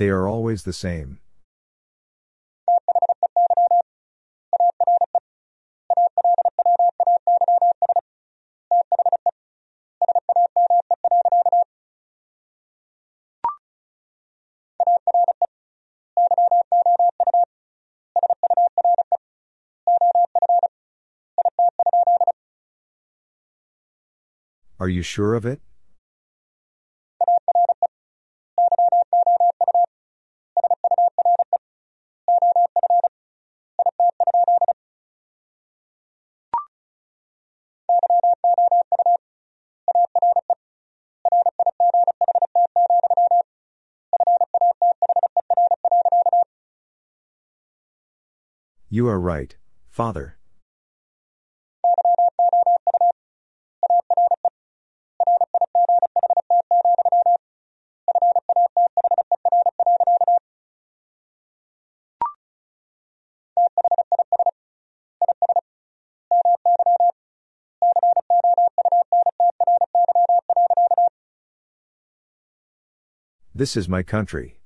They 0.00 0.08
are 0.08 0.26
always 0.26 0.62
the 0.62 0.72
same. 0.72 1.18
Are 24.78 24.88
you 24.88 25.02
sure 25.02 25.34
of 25.34 25.44
it? 25.44 25.60
You 48.92 49.06
are 49.06 49.20
right, 49.20 49.56
father. 49.88 50.36
This 73.54 73.76
is 73.76 73.88
my 73.88 74.02
country. 74.02 74.59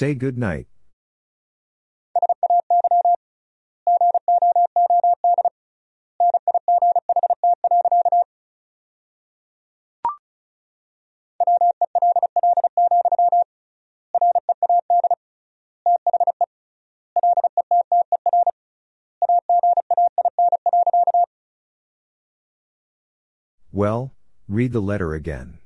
Say 0.00 0.14
good 0.14 0.38
night. 0.38 0.66
Well, 23.70 24.14
read 24.48 24.72
the 24.72 24.80
letter 24.80 25.12
again. 25.12 25.58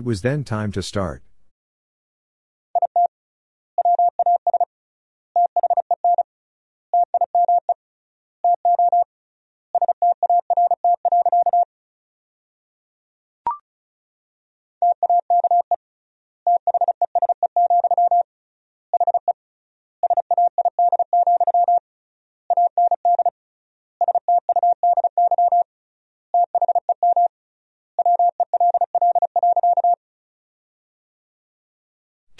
It 0.00 0.06
was 0.06 0.22
then 0.22 0.44
time 0.44 0.72
to 0.72 0.82
start. 0.82 1.22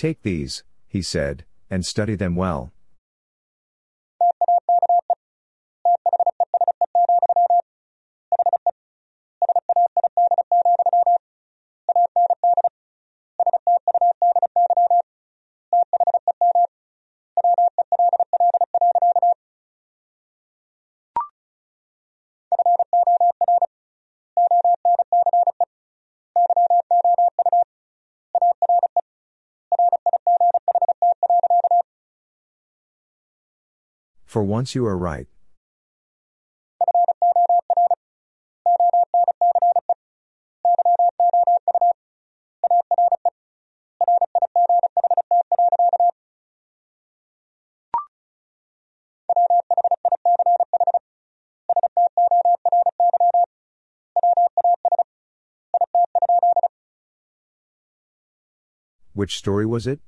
Take 0.01 0.23
these, 0.23 0.65
he 0.89 1.03
said, 1.03 1.45
and 1.69 1.85
study 1.85 2.15
them 2.15 2.35
well. 2.35 2.73
For 34.31 34.45
once 34.45 34.77
you 34.77 34.87
are 34.87 34.97
right. 34.97 35.27
Which 59.13 59.37
story 59.37 59.67
was 59.67 59.89
it? 59.89 59.99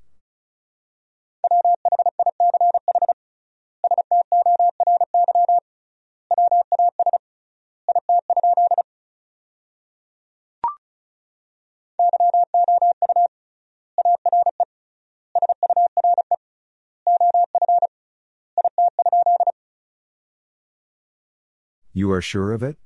You 22.02 22.10
are 22.10 22.20
sure 22.20 22.50
of 22.50 22.64
it? 22.64 22.76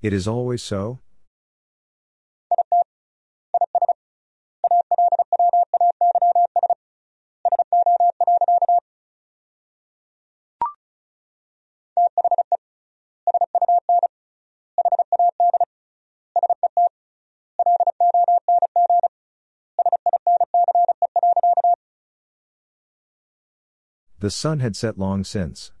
It 0.00 0.14
is 0.14 0.26
always 0.26 0.62
so? 0.62 1.00
The 24.22 24.30
sun 24.30 24.60
had 24.60 24.76
set 24.76 25.00
long 25.00 25.24
since. 25.24 25.72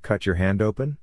Cut 0.00 0.24
your 0.24 0.36
hand 0.36 0.62
open? 0.62 0.96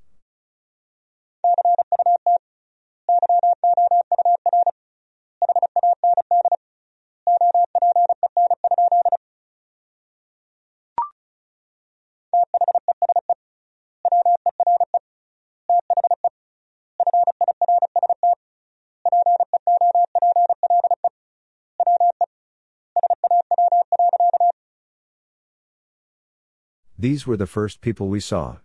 These 27.02 27.26
were 27.26 27.36
the 27.36 27.48
first 27.48 27.82
people 27.82 28.10
we 28.10 28.20
saw. 28.20 28.58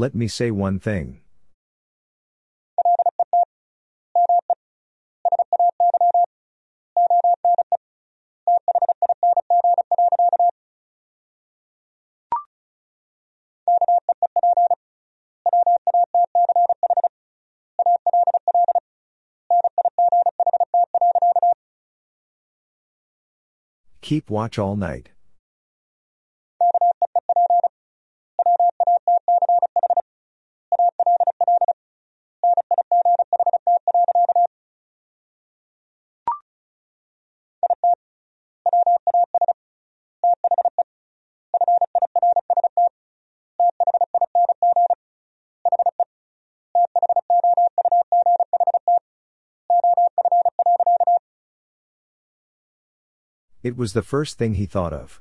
Let 0.00 0.14
me 0.14 0.28
say 0.28 0.50
one 0.50 0.80
thing. 0.80 1.20
Keep 24.00 24.30
watch 24.30 24.58
all 24.58 24.76
night. 24.76 25.10
It 53.62 53.76
was 53.76 53.92
the 53.92 54.02
first 54.02 54.38
thing 54.38 54.54
he 54.54 54.64
thought 54.64 54.92
of. 54.94 55.20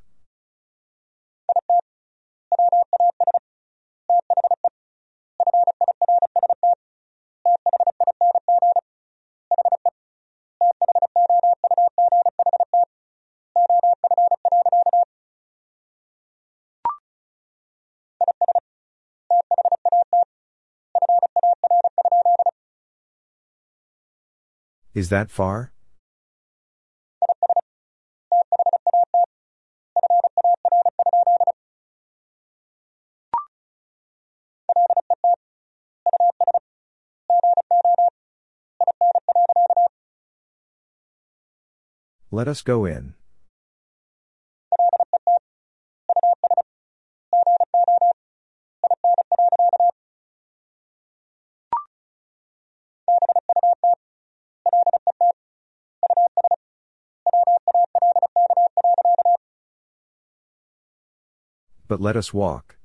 Is 24.94 25.10
that 25.10 25.30
far? 25.30 25.72
Let 42.31 42.47
us 42.47 42.61
go 42.61 42.85
in. 42.85 43.15
But 61.88 61.99
let 61.99 62.15
us 62.15 62.31
walk. 62.31 62.78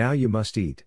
Now 0.00 0.12
you 0.12 0.30
must 0.30 0.56
eat. 0.56 0.84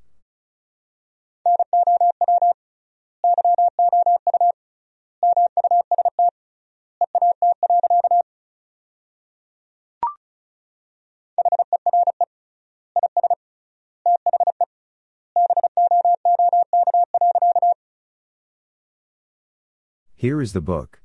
Here 20.15 20.41
is 20.41 20.53
the 20.53 20.61
book. 20.61 21.02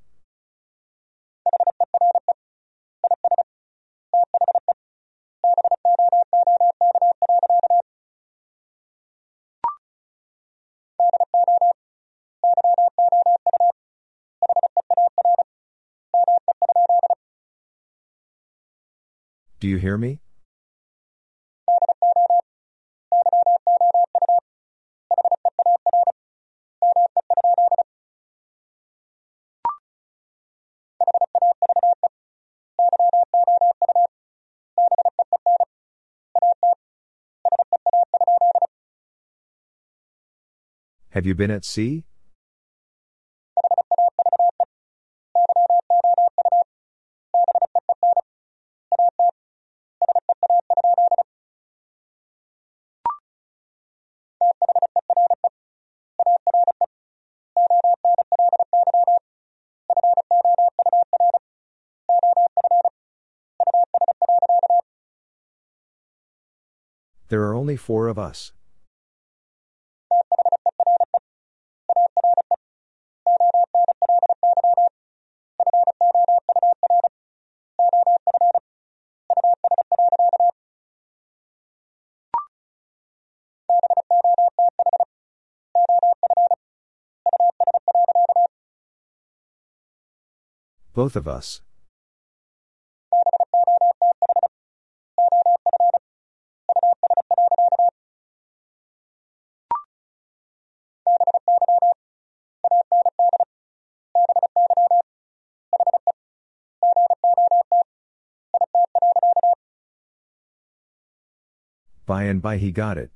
Do 19.69 19.73
you 19.73 19.77
hear 19.77 19.99
me? 19.99 20.19
Have 41.11 41.27
you 41.27 41.35
been 41.35 41.51
at 41.51 41.67
sea? 41.67 42.08
There 67.29 67.43
are 67.43 67.55
only 67.55 67.77
four 67.77 68.09
of 68.09 68.19
us. 68.19 68.53
Both 90.95 91.15
of 91.15 91.29
us. 91.29 91.61
By 112.09 112.23
and 112.23 112.41
by 112.41 112.57
he 112.57 112.73
got 112.73 112.97
it. 112.97 113.11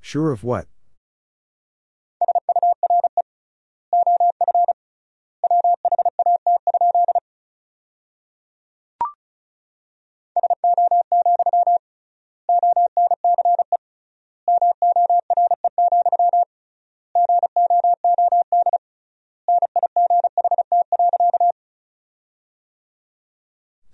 Sure 0.00 0.30
of 0.30 0.44
what? 0.44 0.68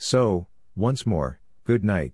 So, 0.06 0.48
once 0.76 1.06
more, 1.06 1.40
good 1.64 1.82
night. 1.82 2.12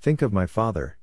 Think 0.00 0.22
of 0.22 0.32
my 0.32 0.46
father. 0.46 0.96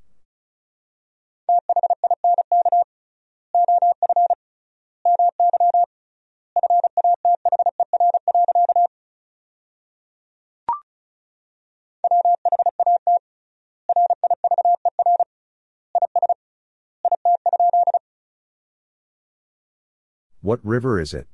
What 20.54 20.64
river 20.64 21.00
is 21.00 21.12
it? 21.12 21.26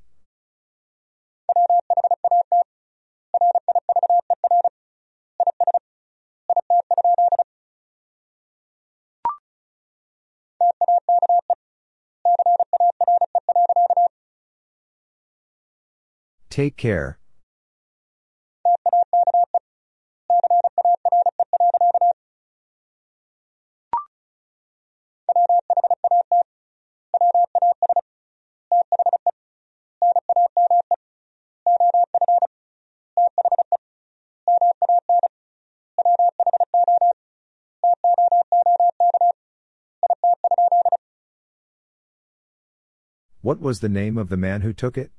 Take 16.48 16.78
care. 16.78 17.19
What 43.50 43.60
was 43.60 43.80
the 43.80 43.88
name 43.88 44.16
of 44.16 44.28
the 44.28 44.36
man 44.36 44.60
who 44.60 44.72
took 44.72 44.96
it? 44.96 45.10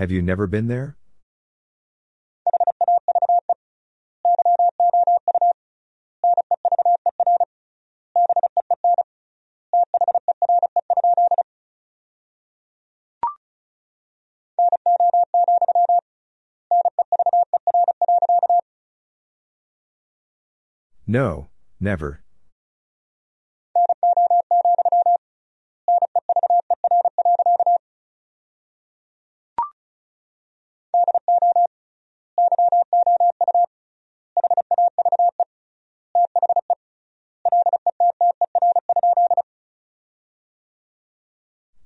Have 0.00 0.10
you 0.10 0.22
never 0.22 0.46
been 0.46 0.66
there? 0.66 0.96
No, 21.06 21.50
never. 21.78 22.22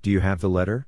Do 0.05 0.11
you 0.11 0.19
have 0.19 0.39
the 0.39 0.51
letter? 0.51 0.85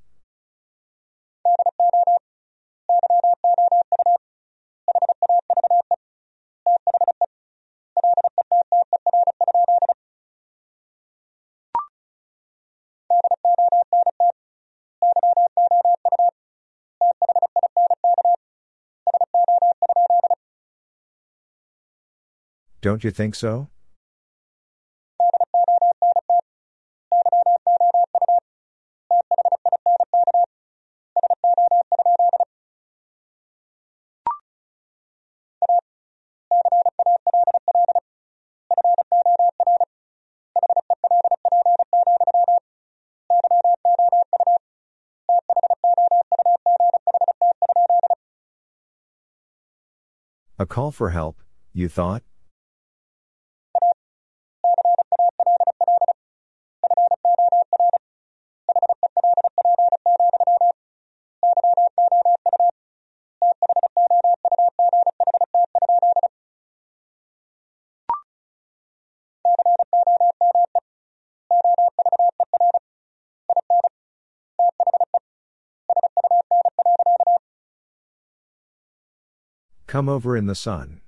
Don't 22.82 23.04
you 23.04 23.10
think 23.10 23.34
so? 23.34 23.70
Call 50.68 50.92
for 50.92 51.12
help, 51.12 51.42
you 51.74 51.88
thought? 51.88 52.24
Come 79.98 80.10
over 80.10 80.38
in 80.38 80.46
the 80.46 80.54
sun. 80.54 81.02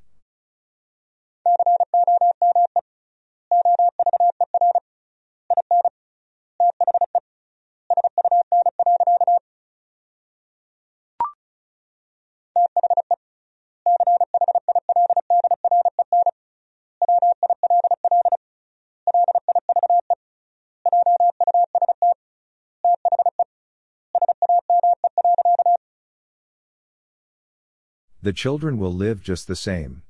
The 28.21 28.33
children 28.33 28.77
will 28.77 28.93
live 28.93 29.23
just 29.23 29.47
the 29.47 29.55
same. 29.55 30.01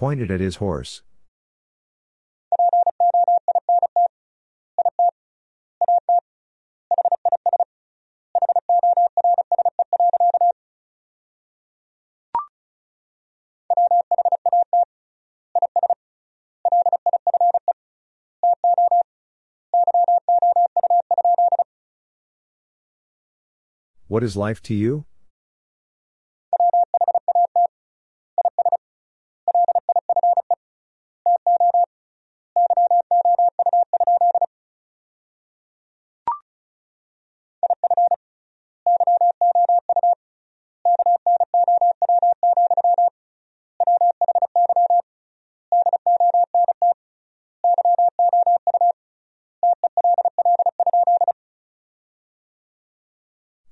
Pointed 0.00 0.30
at 0.30 0.40
his 0.40 0.56
horse. 0.56 1.02
What 24.08 24.22
is 24.22 24.34
life 24.34 24.62
to 24.62 24.74
you? 24.74 25.04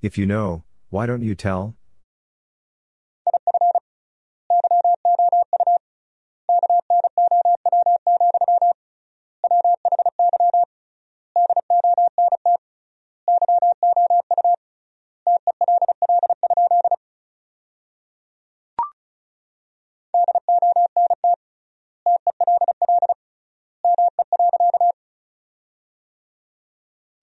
If 0.09 0.17
you 0.17 0.25
know, 0.25 0.65
why 0.89 1.05
don't 1.05 1.21
you 1.21 1.35
tell? 1.35 1.77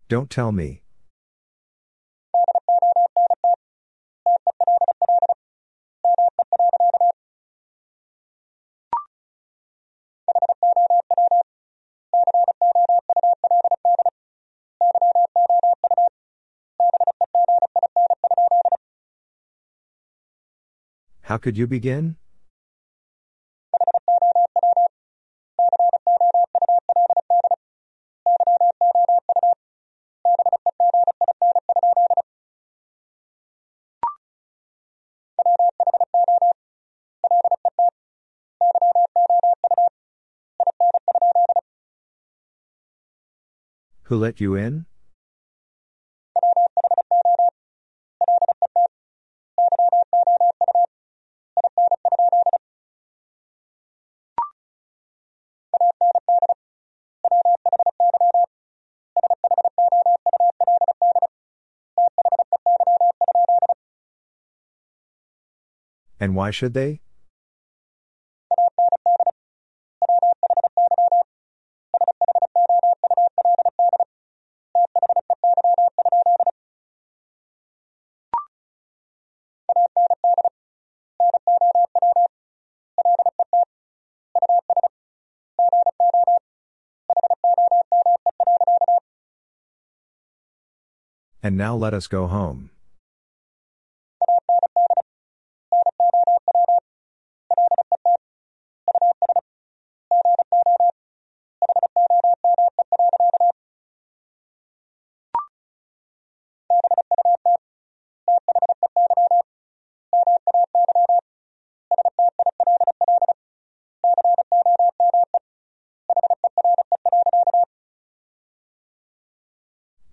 Don't 0.07 0.29
tell 0.29 0.51
me. 0.51 0.84
How 21.35 21.39
could 21.39 21.57
you 21.57 21.67
begin? 21.67 22.15
Who 44.03 44.15
let 44.15 44.39
you 44.39 44.55
in? 44.55 44.85
And 66.25 66.35
why 66.35 66.49
should 66.49 66.73
they? 66.73 67.01
And 91.43 91.55
now 91.55 91.75
let 91.75 91.93
us 91.93 92.07
go 92.07 92.25
home. 92.25 92.71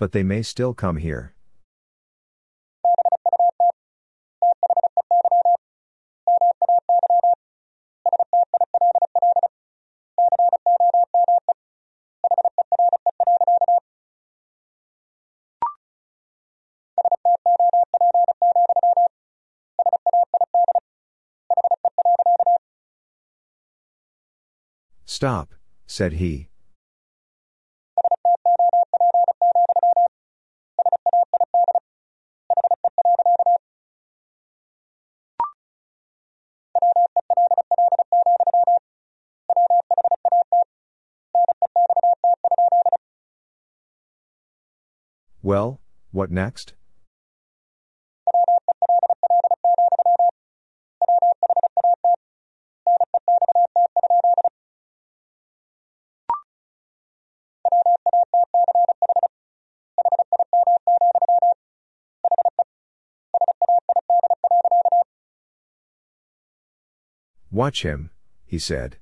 But 0.02 0.10
they 0.10 0.24
may 0.24 0.42
still 0.42 0.74
come 0.74 0.96
here. 0.96 1.32
Stop, 25.04 25.54
said 25.86 26.14
he. 26.14 26.48
Well, 45.52 45.82
what 46.12 46.30
next? 46.30 46.72
Watch 67.50 67.82
him, 67.82 68.08
he 68.46 68.58
said. 68.58 68.96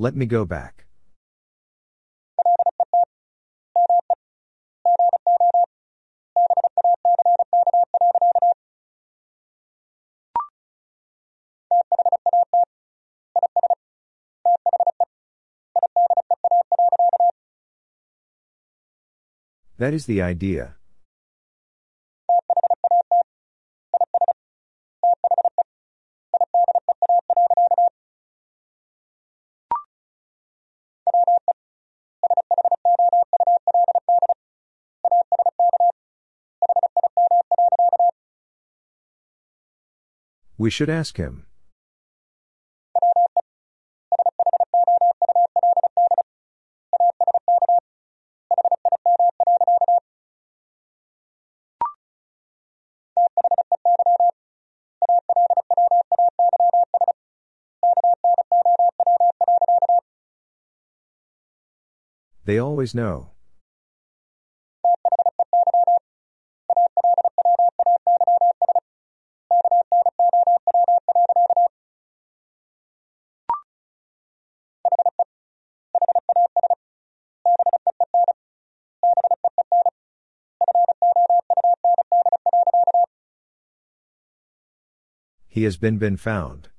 Let 0.00 0.16
me 0.16 0.24
go 0.24 0.46
back. 0.46 0.86
That 19.76 19.92
is 19.92 20.06
the 20.06 20.22
idea. 20.22 20.79
We 40.60 40.68
should 40.68 40.90
ask 40.90 41.16
him. 41.16 41.46
They 62.44 62.58
always 62.58 62.94
know. 62.94 63.30
He 85.60 85.64
has 85.64 85.76
been 85.76 85.98
been 85.98 86.16
found. 86.16 86.70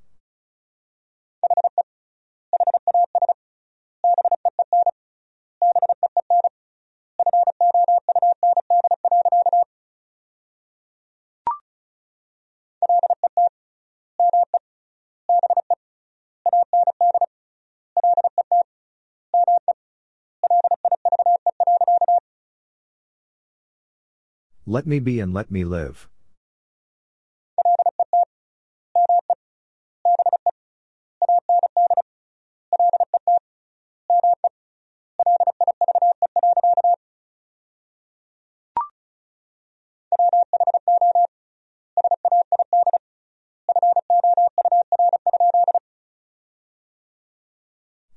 Let 24.65 24.87
me 24.87 24.97
be 24.97 25.19
and 25.19 25.35
let 25.35 25.51
me 25.51 25.63
live. 25.63 26.09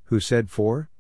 Who 0.07 0.21
said 0.21 0.51
four? 0.51 0.91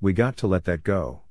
We 0.00 0.12
got 0.12 0.36
to 0.38 0.46
let 0.46 0.64
that 0.64 0.84
go. 0.84 1.27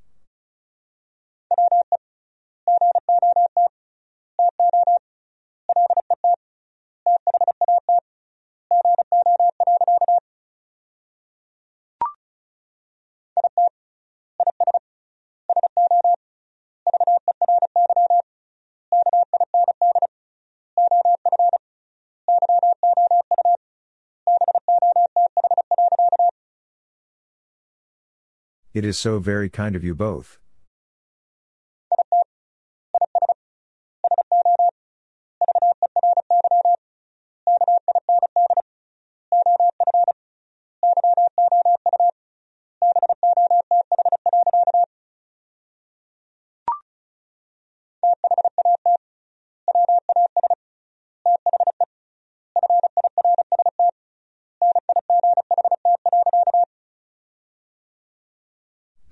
It 28.78 28.86
is 28.86 28.99
so 28.99 29.18
very 29.18 29.49
kind 29.49 29.76
of 29.76 29.84
you 29.84 29.95
both. 29.95 30.38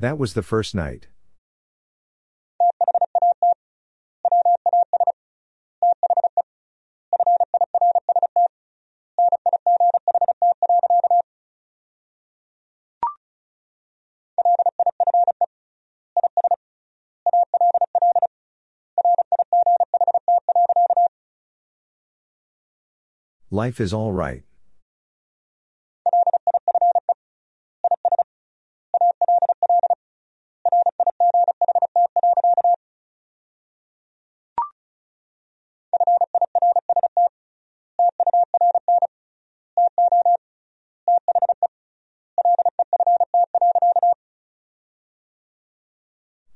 That 0.05 0.19
was 0.19 0.35
the 0.35 0.43
first 0.43 0.75
night. 0.75 1.07
Life 23.49 23.79
is 23.79 23.91
all 23.91 24.11
right. 24.11 24.43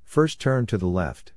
First 0.10 0.42
turn 0.42 0.66
to 0.66 0.78
the 0.80 0.88
left. 0.88 1.34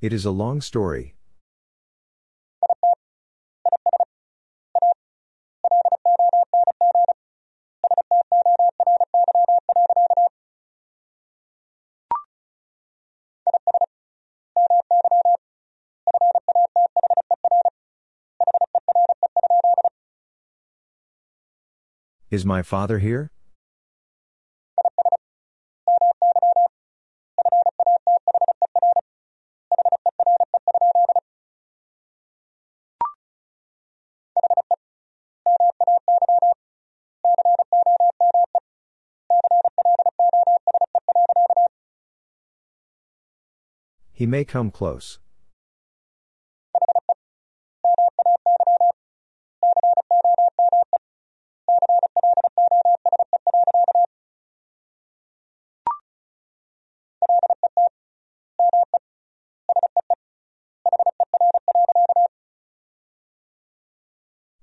It 0.00 0.12
is 0.12 0.24
a 0.24 0.32
long 0.32 0.60
story. 0.60 1.14
Is 22.30 22.46
my 22.46 22.62
father 22.62 23.00
here? 23.00 23.32
He 44.12 44.26
may 44.26 44.44
come 44.44 44.70
close. 44.70 45.18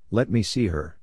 Let 0.10 0.30
me 0.30 0.42
see 0.42 0.68
her. 0.68 0.98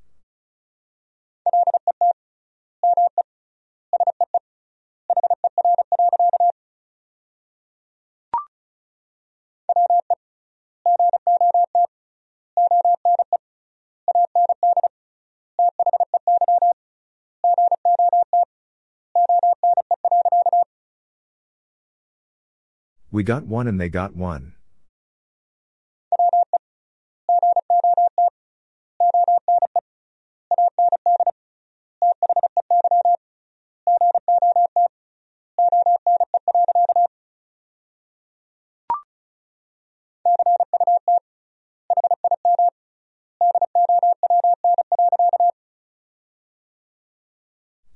We 23.13 23.23
got 23.23 23.47
one 23.47 23.69
and 23.69 23.81
they 23.81 23.89
got 23.89 24.17
one. 24.17 24.55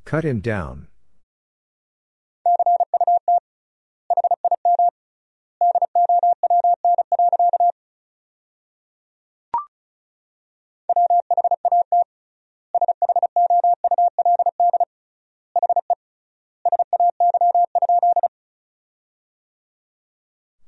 Cut 0.09 0.25
him 0.25 0.41
down. 0.41 0.89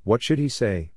What 0.03 0.21
should 0.21 0.37
he 0.37 0.49
say? 0.49 0.91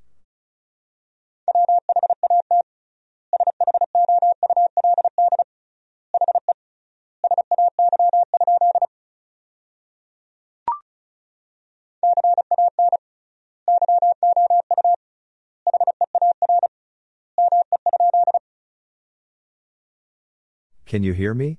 Can 20.95 21.03
you 21.03 21.13
hear 21.13 21.35
me? 21.35 21.59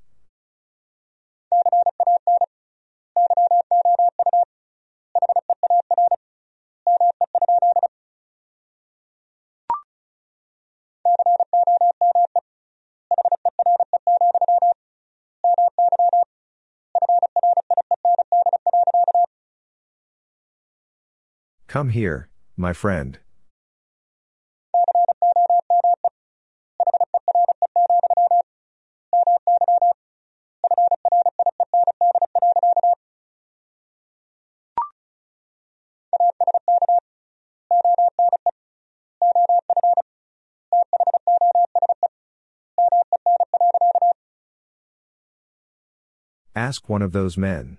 Come 21.68 21.90
here, 21.90 22.30
my 22.56 22.72
friend. 22.72 23.20
Ask 46.66 46.90
one 46.90 47.04
of 47.04 47.12
those 47.12 47.38
men. 47.38 47.78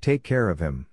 Take 0.00 0.22
care 0.22 0.48
of 0.48 0.60
him. 0.60 0.86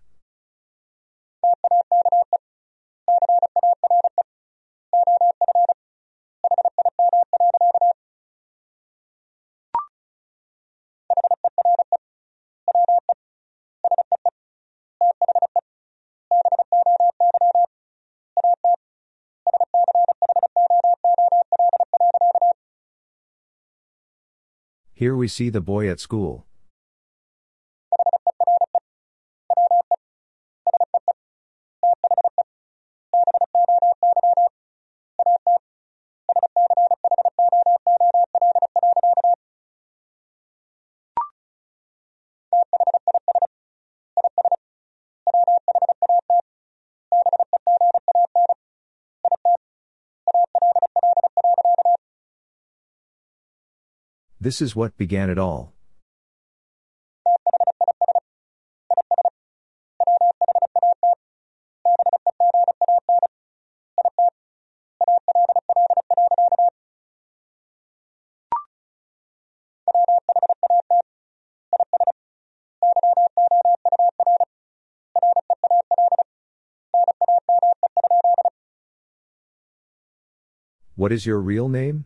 Here 24.97 25.13
we 25.13 25.27
see 25.27 25.49
the 25.49 25.59
boy 25.59 25.89
at 25.89 25.99
school. 25.99 26.45
This 54.45 54.61
is 54.61 54.75
what 54.75 54.95
began 54.95 55.31
it 55.31 55.39
all. 55.39 55.73
What 80.93 81.11
is 81.11 81.25
your 81.25 81.39
real 81.39 81.67
name? 81.67 82.05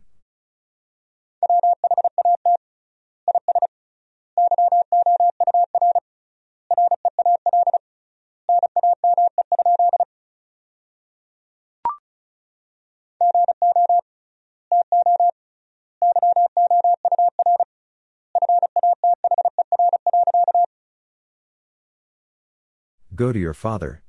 Go 23.20 23.34
to 23.34 23.40
your 23.40 23.54
father. 23.54 24.02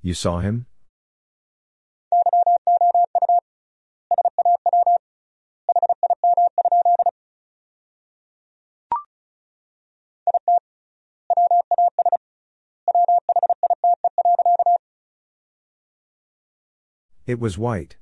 You 0.00 0.14
saw 0.14 0.38
him? 0.38 0.66
It 17.26 17.40
was 17.40 17.58
white. 17.58 17.96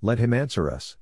Let 0.00 0.20
him 0.20 0.32
answer 0.32 0.70
us. 0.70 0.96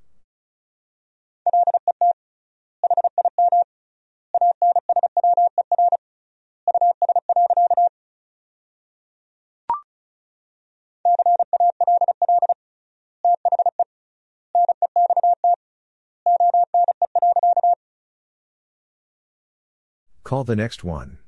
Call 20.25 20.43
the 20.43 20.57
next 20.57 20.83
one. 20.83 21.19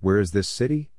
Where 0.00 0.18
is 0.18 0.30
this 0.30 0.48
city? 0.48 0.90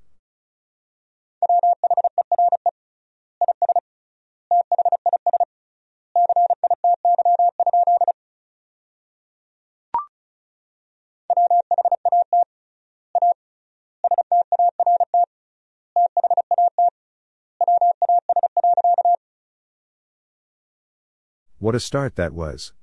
What 21.70 21.76
a 21.76 21.80
start 21.80 22.16
that 22.16 22.34
was. 22.34 22.74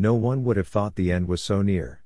No 0.00 0.14
one 0.14 0.44
would 0.44 0.56
have 0.56 0.66
thought 0.66 0.94
the 0.94 1.12
end 1.12 1.28
was 1.28 1.42
so 1.42 1.60
near. 1.60 2.00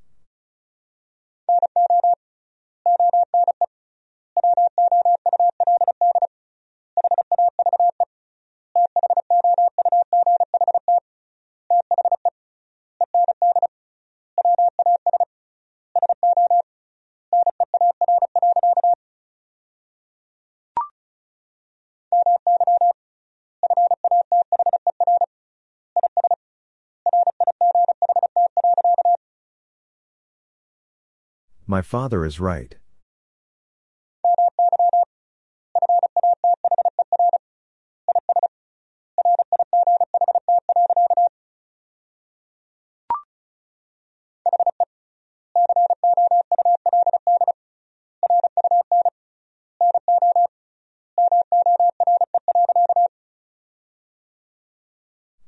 My 31.74 31.82
father 31.82 32.24
is 32.24 32.38
right. 32.38 32.76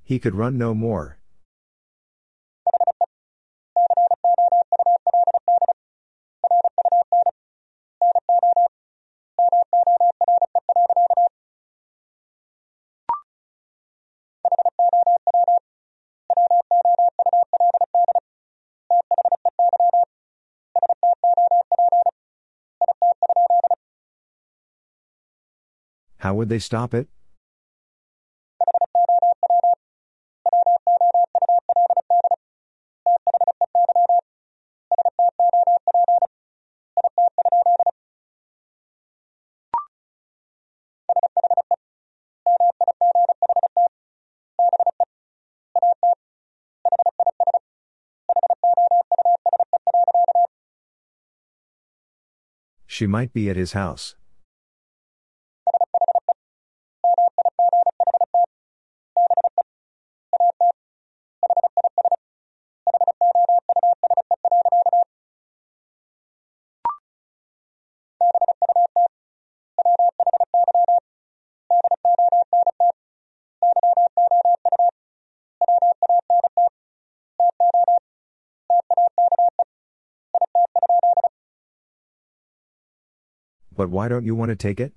He 0.02 0.18
could 0.18 0.34
run 0.34 0.58
no 0.58 0.74
more. 0.74 1.18
Would 26.46 26.50
they 26.50 26.60
stop 26.60 26.94
it? 26.94 27.08
She 52.86 53.06
might 53.06 53.32
be 53.34 53.50
at 53.50 53.56
his 53.56 53.72
house. 53.72 54.14
But 83.76 83.90
why 83.90 84.08
don't 84.08 84.24
you 84.24 84.34
want 84.34 84.48
to 84.48 84.56
take 84.56 84.80
it? 84.80 84.92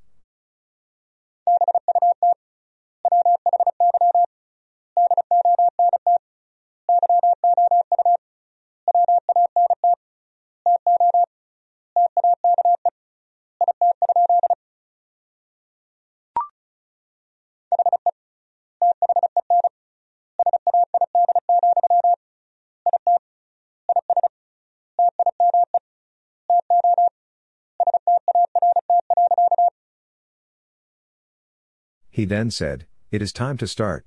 He 32.19 32.25
then 32.25 32.51
said, 32.51 32.85
It 33.11 33.21
is 33.21 33.31
time 33.31 33.55
to 33.59 33.65
start. 33.65 34.05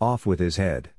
Off 0.00 0.26
with 0.26 0.40
his 0.40 0.56
head. 0.56 0.90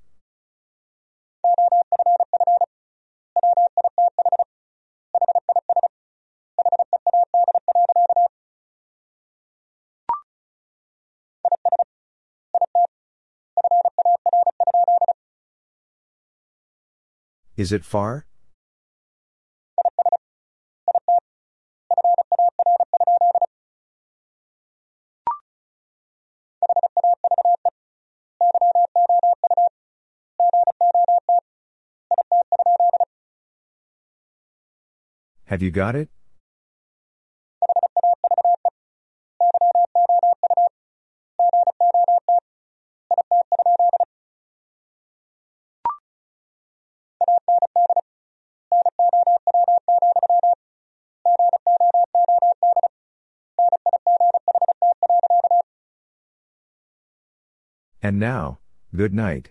Is 17.58 17.72
it 17.72 17.84
far? 17.84 18.28
Have 35.46 35.64
you 35.64 35.72
got 35.72 35.96
it? 35.96 36.10
And 58.08 58.22
now, 58.22 58.60
good 58.96 59.14
night. 59.14 59.50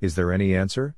Is 0.00 0.14
there 0.14 0.32
any 0.32 0.54
answer? 0.54 0.94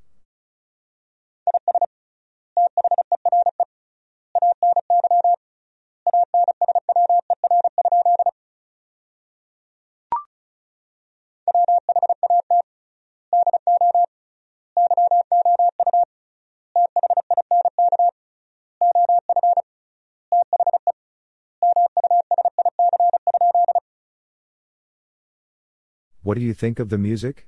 What 26.27 26.37
do 26.37 26.41
you 26.41 26.55
think 26.55 26.81
of 26.81 26.89
the 26.89 26.99
music? 26.99 27.47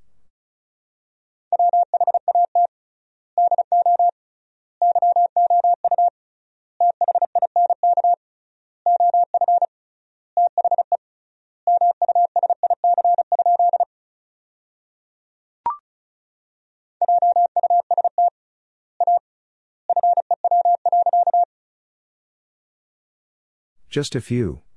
Just 23.90 24.14
a 24.14 24.20
few. 24.20 24.68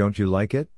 Don't 0.00 0.18
you 0.18 0.24
like 0.24 0.54
it? 0.54 0.70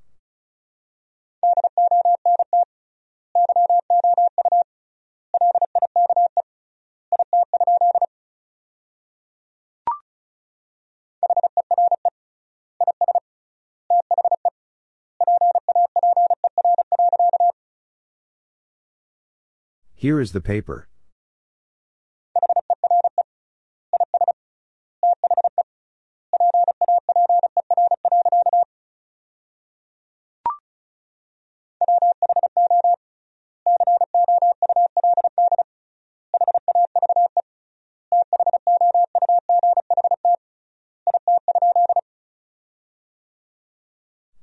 Here 19.94 20.20
is 20.20 20.32
the 20.32 20.40
paper. 20.40 20.88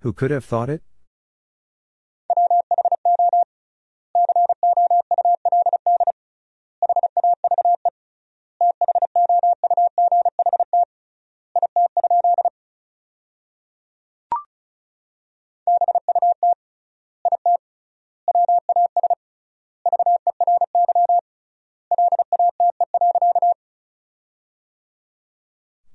Who 0.10 0.14
could 0.14 0.32
have 0.32 0.44
thought 0.44 0.72
it? 0.72 0.82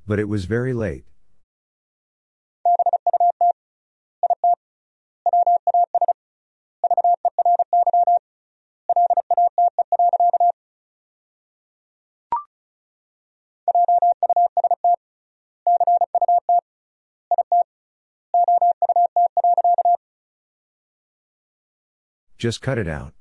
But 0.07 0.20
it 0.20 0.28
was 0.28 0.45
very 0.45 0.73
late. 0.73 1.05
Just 22.45 22.61
cut 22.61 22.77
it 22.77 22.87
out. 22.87 23.15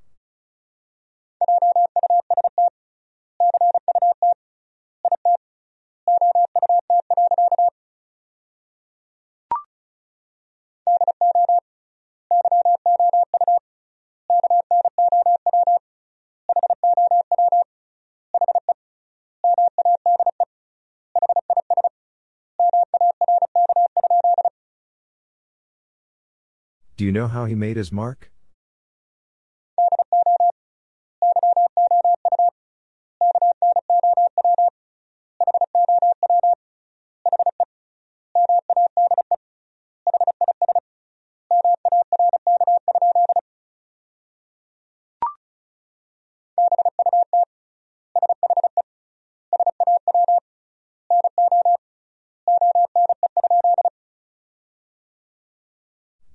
Do 26.98 27.06
you 27.06 27.14
know 27.14 27.30
how 27.30 27.46
he 27.46 27.56
made 27.56 27.78
his 27.78 27.90
mark? 27.90 28.33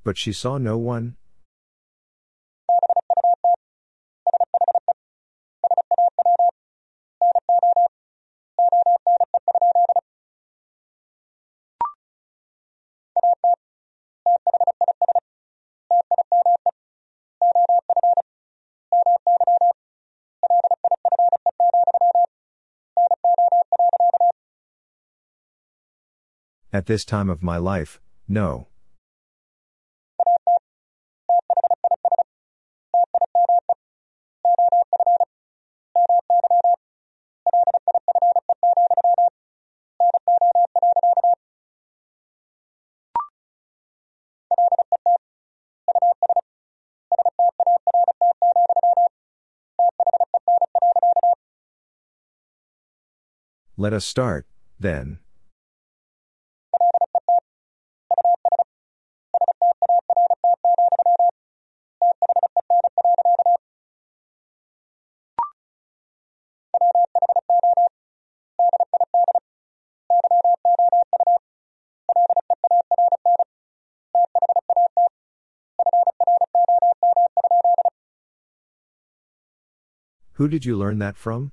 But 0.08 0.16
she 0.16 0.32
saw 0.32 0.56
no 0.56 0.78
one? 0.78 1.16
At 26.72 26.86
this 26.86 27.04
time 27.04 27.28
of 27.28 27.42
my 27.42 27.58
life, 27.58 28.00
no. 28.26 28.68
Let 53.80 53.92
us 53.92 54.04
start, 54.04 54.44
then. 54.80 55.20
Who 80.32 80.48
did 80.48 80.64
you 80.64 80.76
learn 80.76 80.98
that 80.98 81.16
from? 81.16 81.52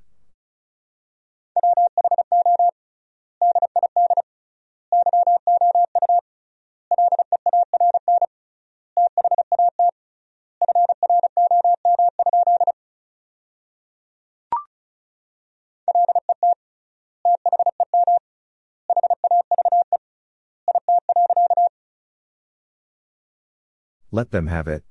Let 24.15 24.31
them 24.31 24.47
have 24.47 24.69
it. 24.69 24.81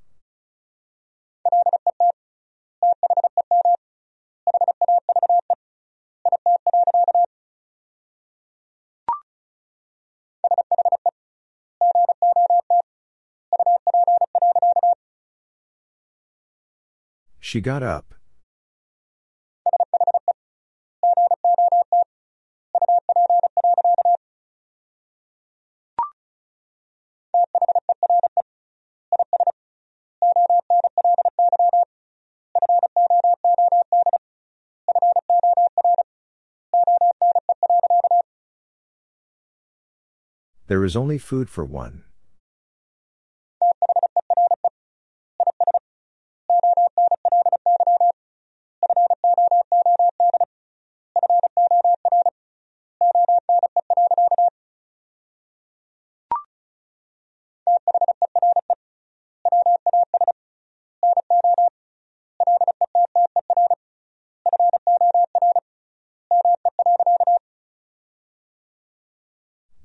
She 17.39 17.61
got 17.61 17.81
up. 17.81 18.14
There 40.67 40.83
is 40.83 40.95
only 40.95 41.19
food 41.19 41.47
for 41.47 41.63
one. 41.63 42.04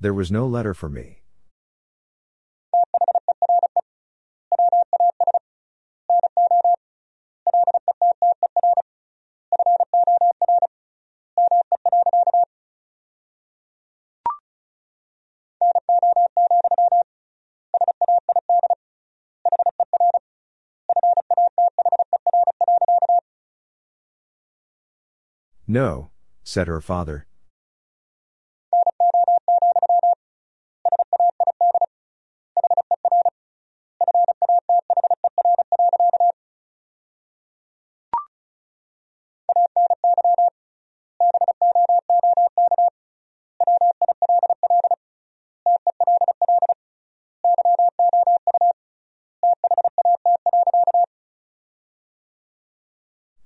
There 0.02 0.14
was 0.14 0.32
no 0.32 0.46
letter 0.46 0.72
for 0.72 0.88
me. 0.88 1.18
No, 25.68 26.10
said 26.42 26.66
her 26.68 26.80
father. 26.80 27.26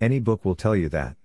Any 0.05 0.21
book 0.21 0.45
will 0.45 0.55
tell 0.55 0.77
you 0.77 0.91
that. 0.91 1.17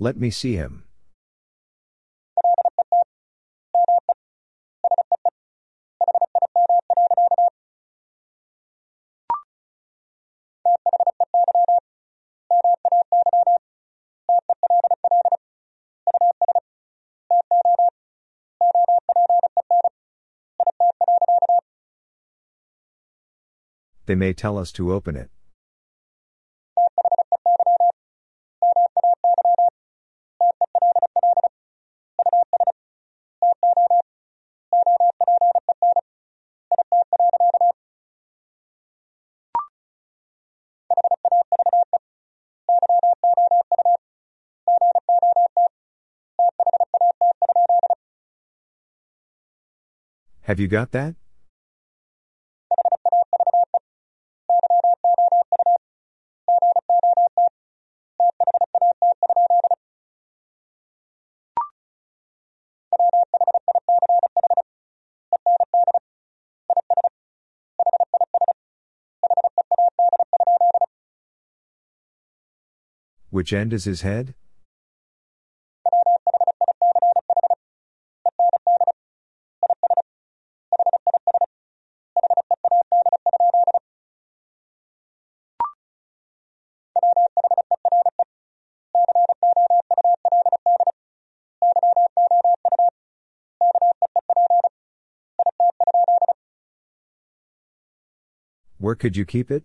Let 0.00 0.16
me 0.16 0.30
see 0.30 0.56
him. 0.56 0.87
They 24.08 24.14
may 24.14 24.32
tell 24.32 24.56
us 24.56 24.72
to 24.72 24.90
open 24.90 25.16
it. 25.16 25.28
Have 50.44 50.58
you 50.58 50.66
got 50.66 50.92
that? 50.92 51.14
Which 73.38 73.52
end 73.52 73.72
is 73.72 73.84
his 73.84 74.02
head? 74.02 74.34
Where 98.78 98.96
could 98.96 99.16
you 99.16 99.24
keep 99.24 99.52
it? 99.52 99.62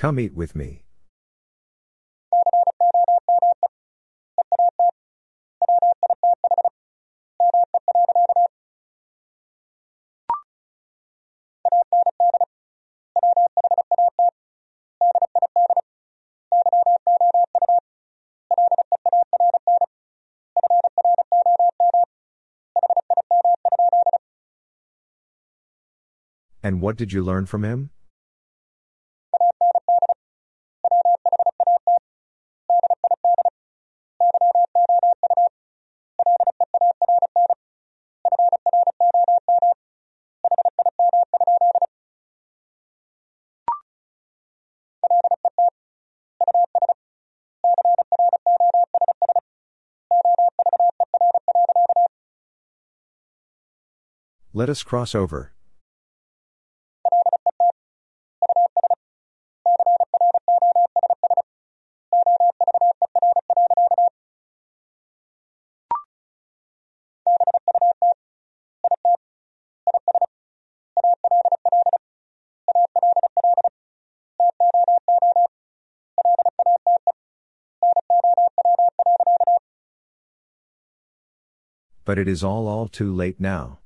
Come 0.00 0.18
eat 0.18 0.34
with 0.34 0.56
me. 0.56 0.82
And 26.62 26.80
what 26.80 26.96
did 26.96 27.12
you 27.12 27.22
learn 27.22 27.44
from 27.44 27.64
him? 27.64 27.90
Let 54.60 54.68
us 54.68 54.82
cross 54.82 55.14
over. 55.14 55.54
But 82.04 82.18
it 82.18 82.28
is 82.28 82.44
all 82.44 82.68
all 82.68 82.88
too 82.88 83.10
late 83.14 83.40
now. 83.40 83.79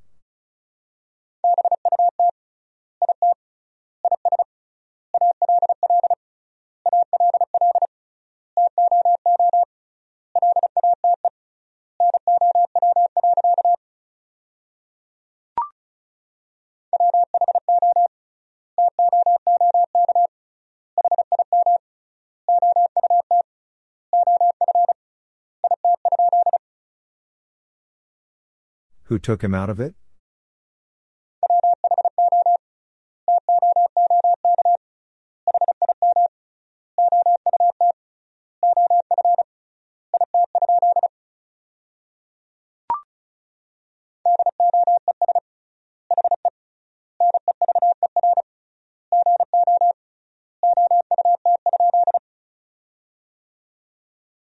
Who 29.15 29.19
took 29.19 29.41
him 29.41 29.55
out 29.55 29.69
of 29.69 29.79
it? 29.79 29.95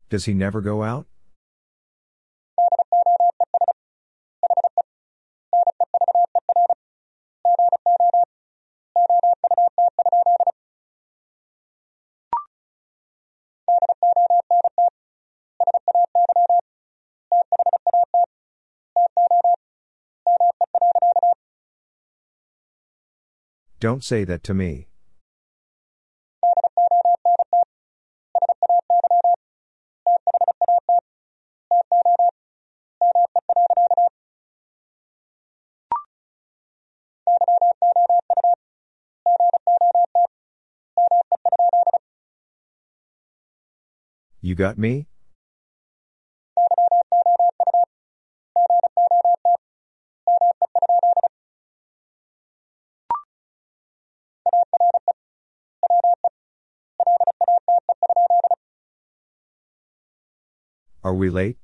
Does 0.09 0.25
he 0.25 0.33
never 0.33 0.59
go 0.61 0.81
out? 0.81 1.05
Don't 23.85 24.03
say 24.03 24.23
that 24.23 24.41
to 24.45 24.55
me. 24.55 24.87
You 44.41 44.55
got 44.55 44.79
me? 44.79 45.05
Are 61.05 61.13
we 61.13 61.29
late? 61.29 61.57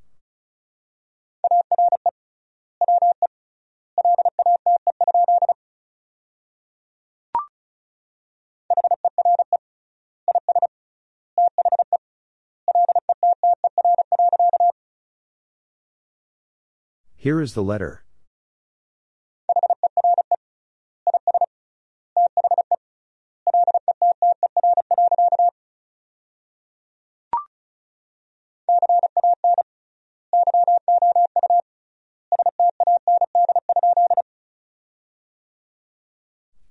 Here 17.15 17.41
is 17.41 17.55
the 17.55 17.63
letter. 17.63 18.03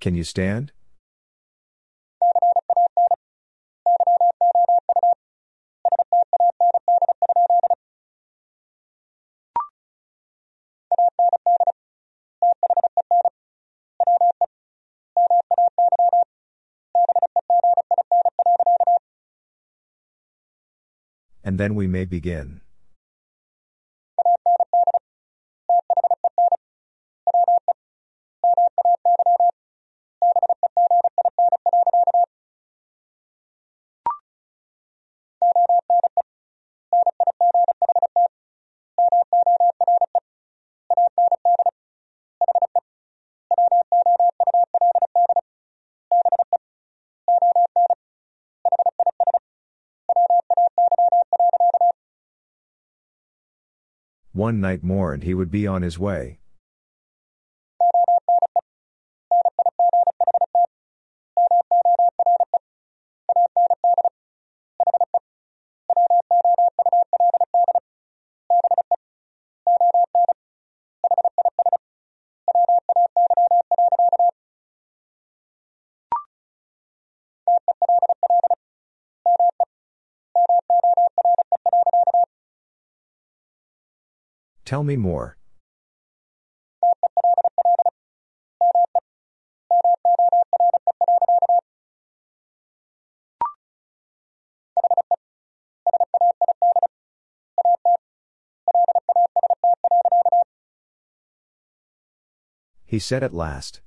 Can 0.01 0.15
you 0.15 0.25
stand? 0.25 0.73
And 21.45 21.59
then 21.59 21.75
we 21.75 21.87
may 21.87 22.07
begin. 22.07 22.63
One 54.51 54.61
night 54.61 54.83
more 54.83 55.15
and 55.15 55.23
he 55.23 55.33
would 55.33 55.53
be 55.53 55.65
on 55.69 55.83
his 55.83 55.97
way. 55.97 56.40
Tell 84.71 84.85
me 84.85 84.97
more. 84.97 85.37
He 102.87 103.01
said 103.01 103.25
at 103.25 103.35
last. 103.35 103.81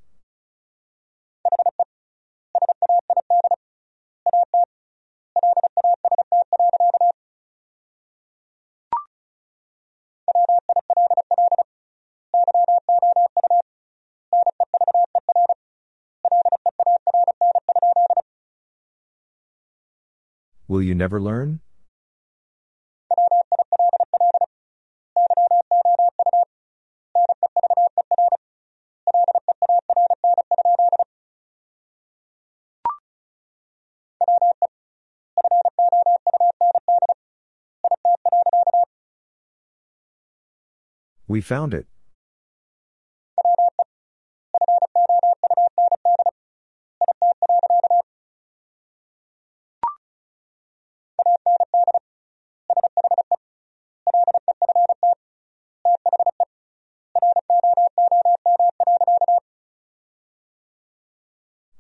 Will 20.73 20.81
you 20.81 20.95
never 20.95 21.21
learn? 21.21 21.59
We 41.27 41.39
found 41.39 41.75
it. 41.75 41.85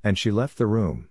And 0.03 0.17
she 0.17 0.31
left 0.31 0.57
the 0.57 0.67
room. 0.67 1.07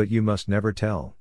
But 0.00 0.10
you 0.10 0.22
must 0.22 0.48
never 0.48 0.72
tell. 0.72 1.14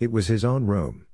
It 0.00 0.10
was 0.10 0.28
his 0.28 0.42
own 0.42 0.64
room. 0.64 1.04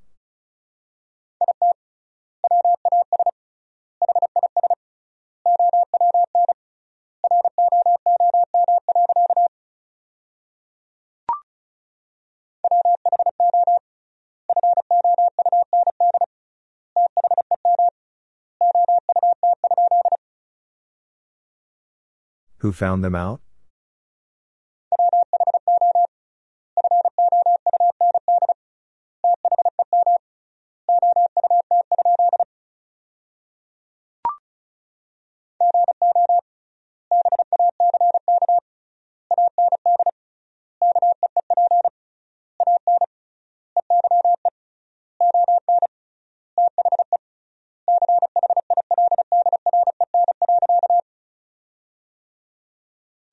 Who 22.60 22.72
found 22.72 23.02
them 23.02 23.14
out? 23.14 23.40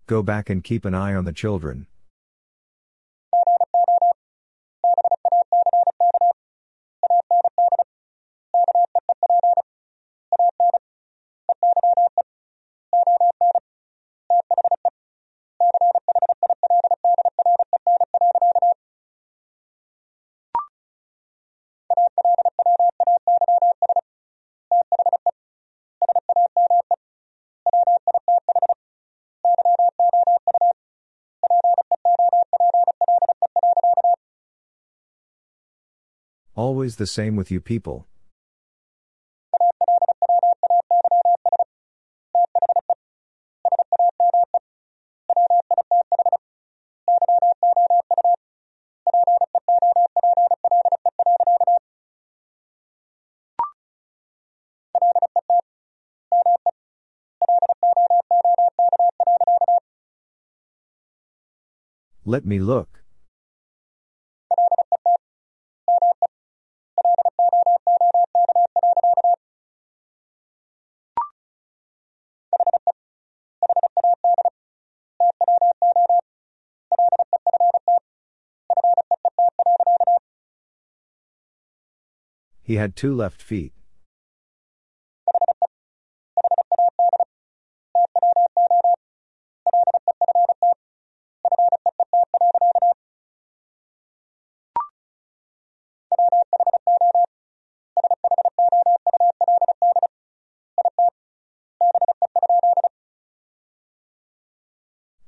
Go 0.08 0.24
back 0.24 0.50
and 0.50 0.64
keep 0.64 0.86
an 0.86 0.94
eye 0.94 1.14
on 1.14 1.26
the 1.26 1.34
children. 1.34 1.86
The 36.98 37.08
same 37.08 37.36
with 37.36 37.50
you 37.52 37.62
people. 37.62 38.08
Let 62.26 62.46
me 62.46 62.60
look. 62.60 63.07
He 82.68 82.76
had 82.76 82.98
two 82.98 83.16
left 83.16 83.42
feet. 83.42 83.72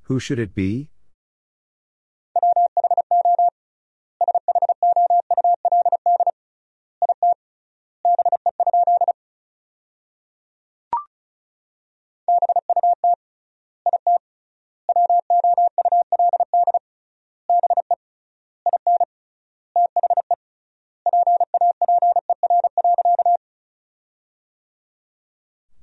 Who 0.01 0.19
should 0.19 0.39
it 0.39 0.53
be? 0.53 0.89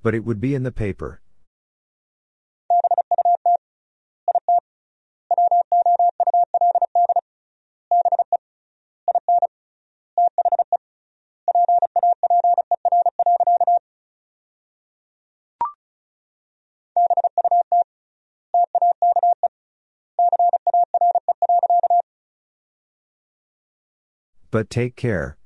But 0.06 0.14
it 0.14 0.24
would 0.24 0.40
be 0.40 0.54
in 0.54 0.62
the 0.62 0.70
paper. 0.70 1.20
But 24.52 24.70
take 24.70 24.94
care. 24.94 25.36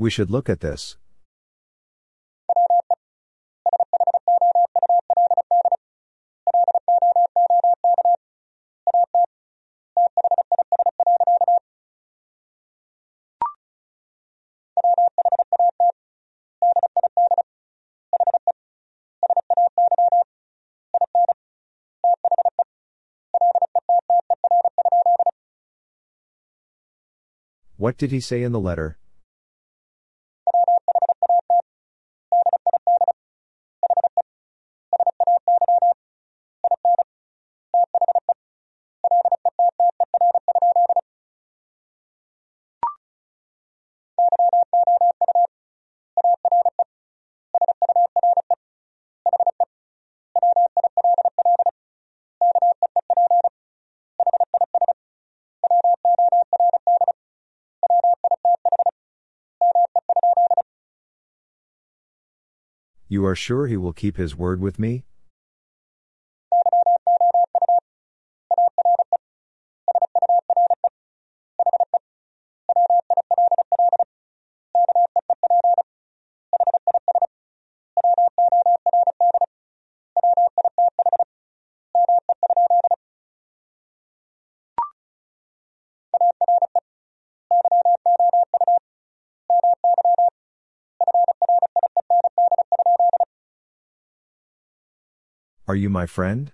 We 0.00 0.10
should 0.10 0.30
look 0.30 0.48
at 0.48 0.60
this. 0.60 0.96
What 27.76 27.96
did 27.98 28.12
he 28.12 28.20
say 28.20 28.44
in 28.44 28.52
the 28.52 28.60
letter? 28.60 28.96
You 63.10 63.24
are 63.24 63.34
sure 63.34 63.66
he 63.66 63.78
will 63.78 63.94
keep 63.94 64.18
his 64.18 64.36
word 64.36 64.60
with 64.60 64.78
me? 64.78 65.04
Are 95.68 95.76
you 95.76 95.90
my 95.90 96.06
friend? 96.06 96.50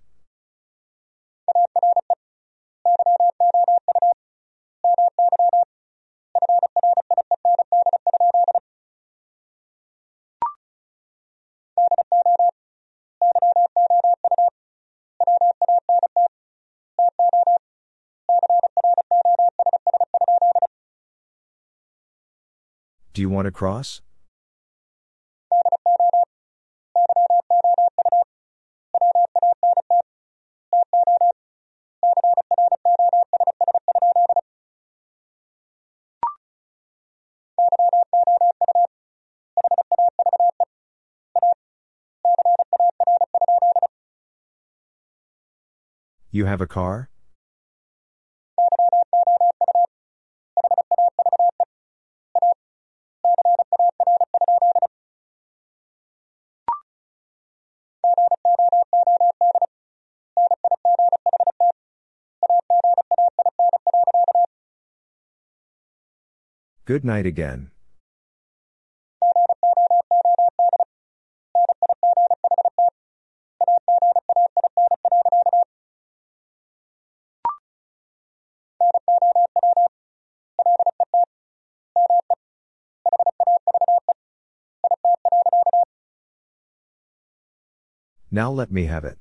Do 23.12 23.22
you 23.22 23.28
want 23.28 23.46
to 23.46 23.52
cross? 23.52 24.00
You 46.34 46.46
have 46.46 46.60
a 46.60 46.66
car? 46.66 47.10
Good 66.84 67.04
night 67.04 67.26
again. 67.26 67.70
Now 88.34 88.50
let 88.50 88.72
me 88.72 88.86
have 88.86 89.04
it. 89.04 89.16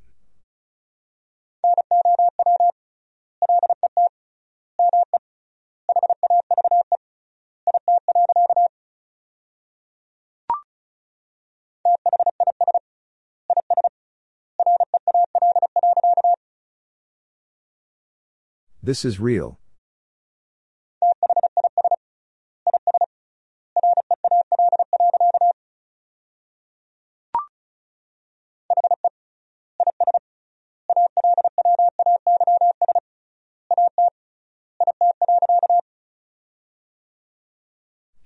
This 18.82 19.06
is 19.06 19.19
real. 19.19 19.59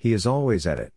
He 0.08 0.14
is 0.14 0.26
always 0.26 0.66
at 0.66 0.80
it. 0.80 0.94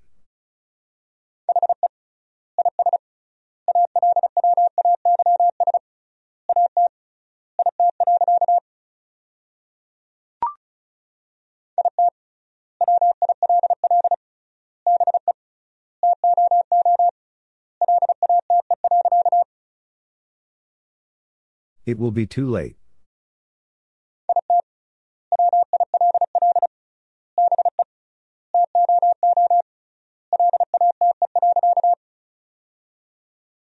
It 21.85 21.99
will 21.99 22.13
be 22.13 22.27
too 22.27 22.49
late. 22.49 22.80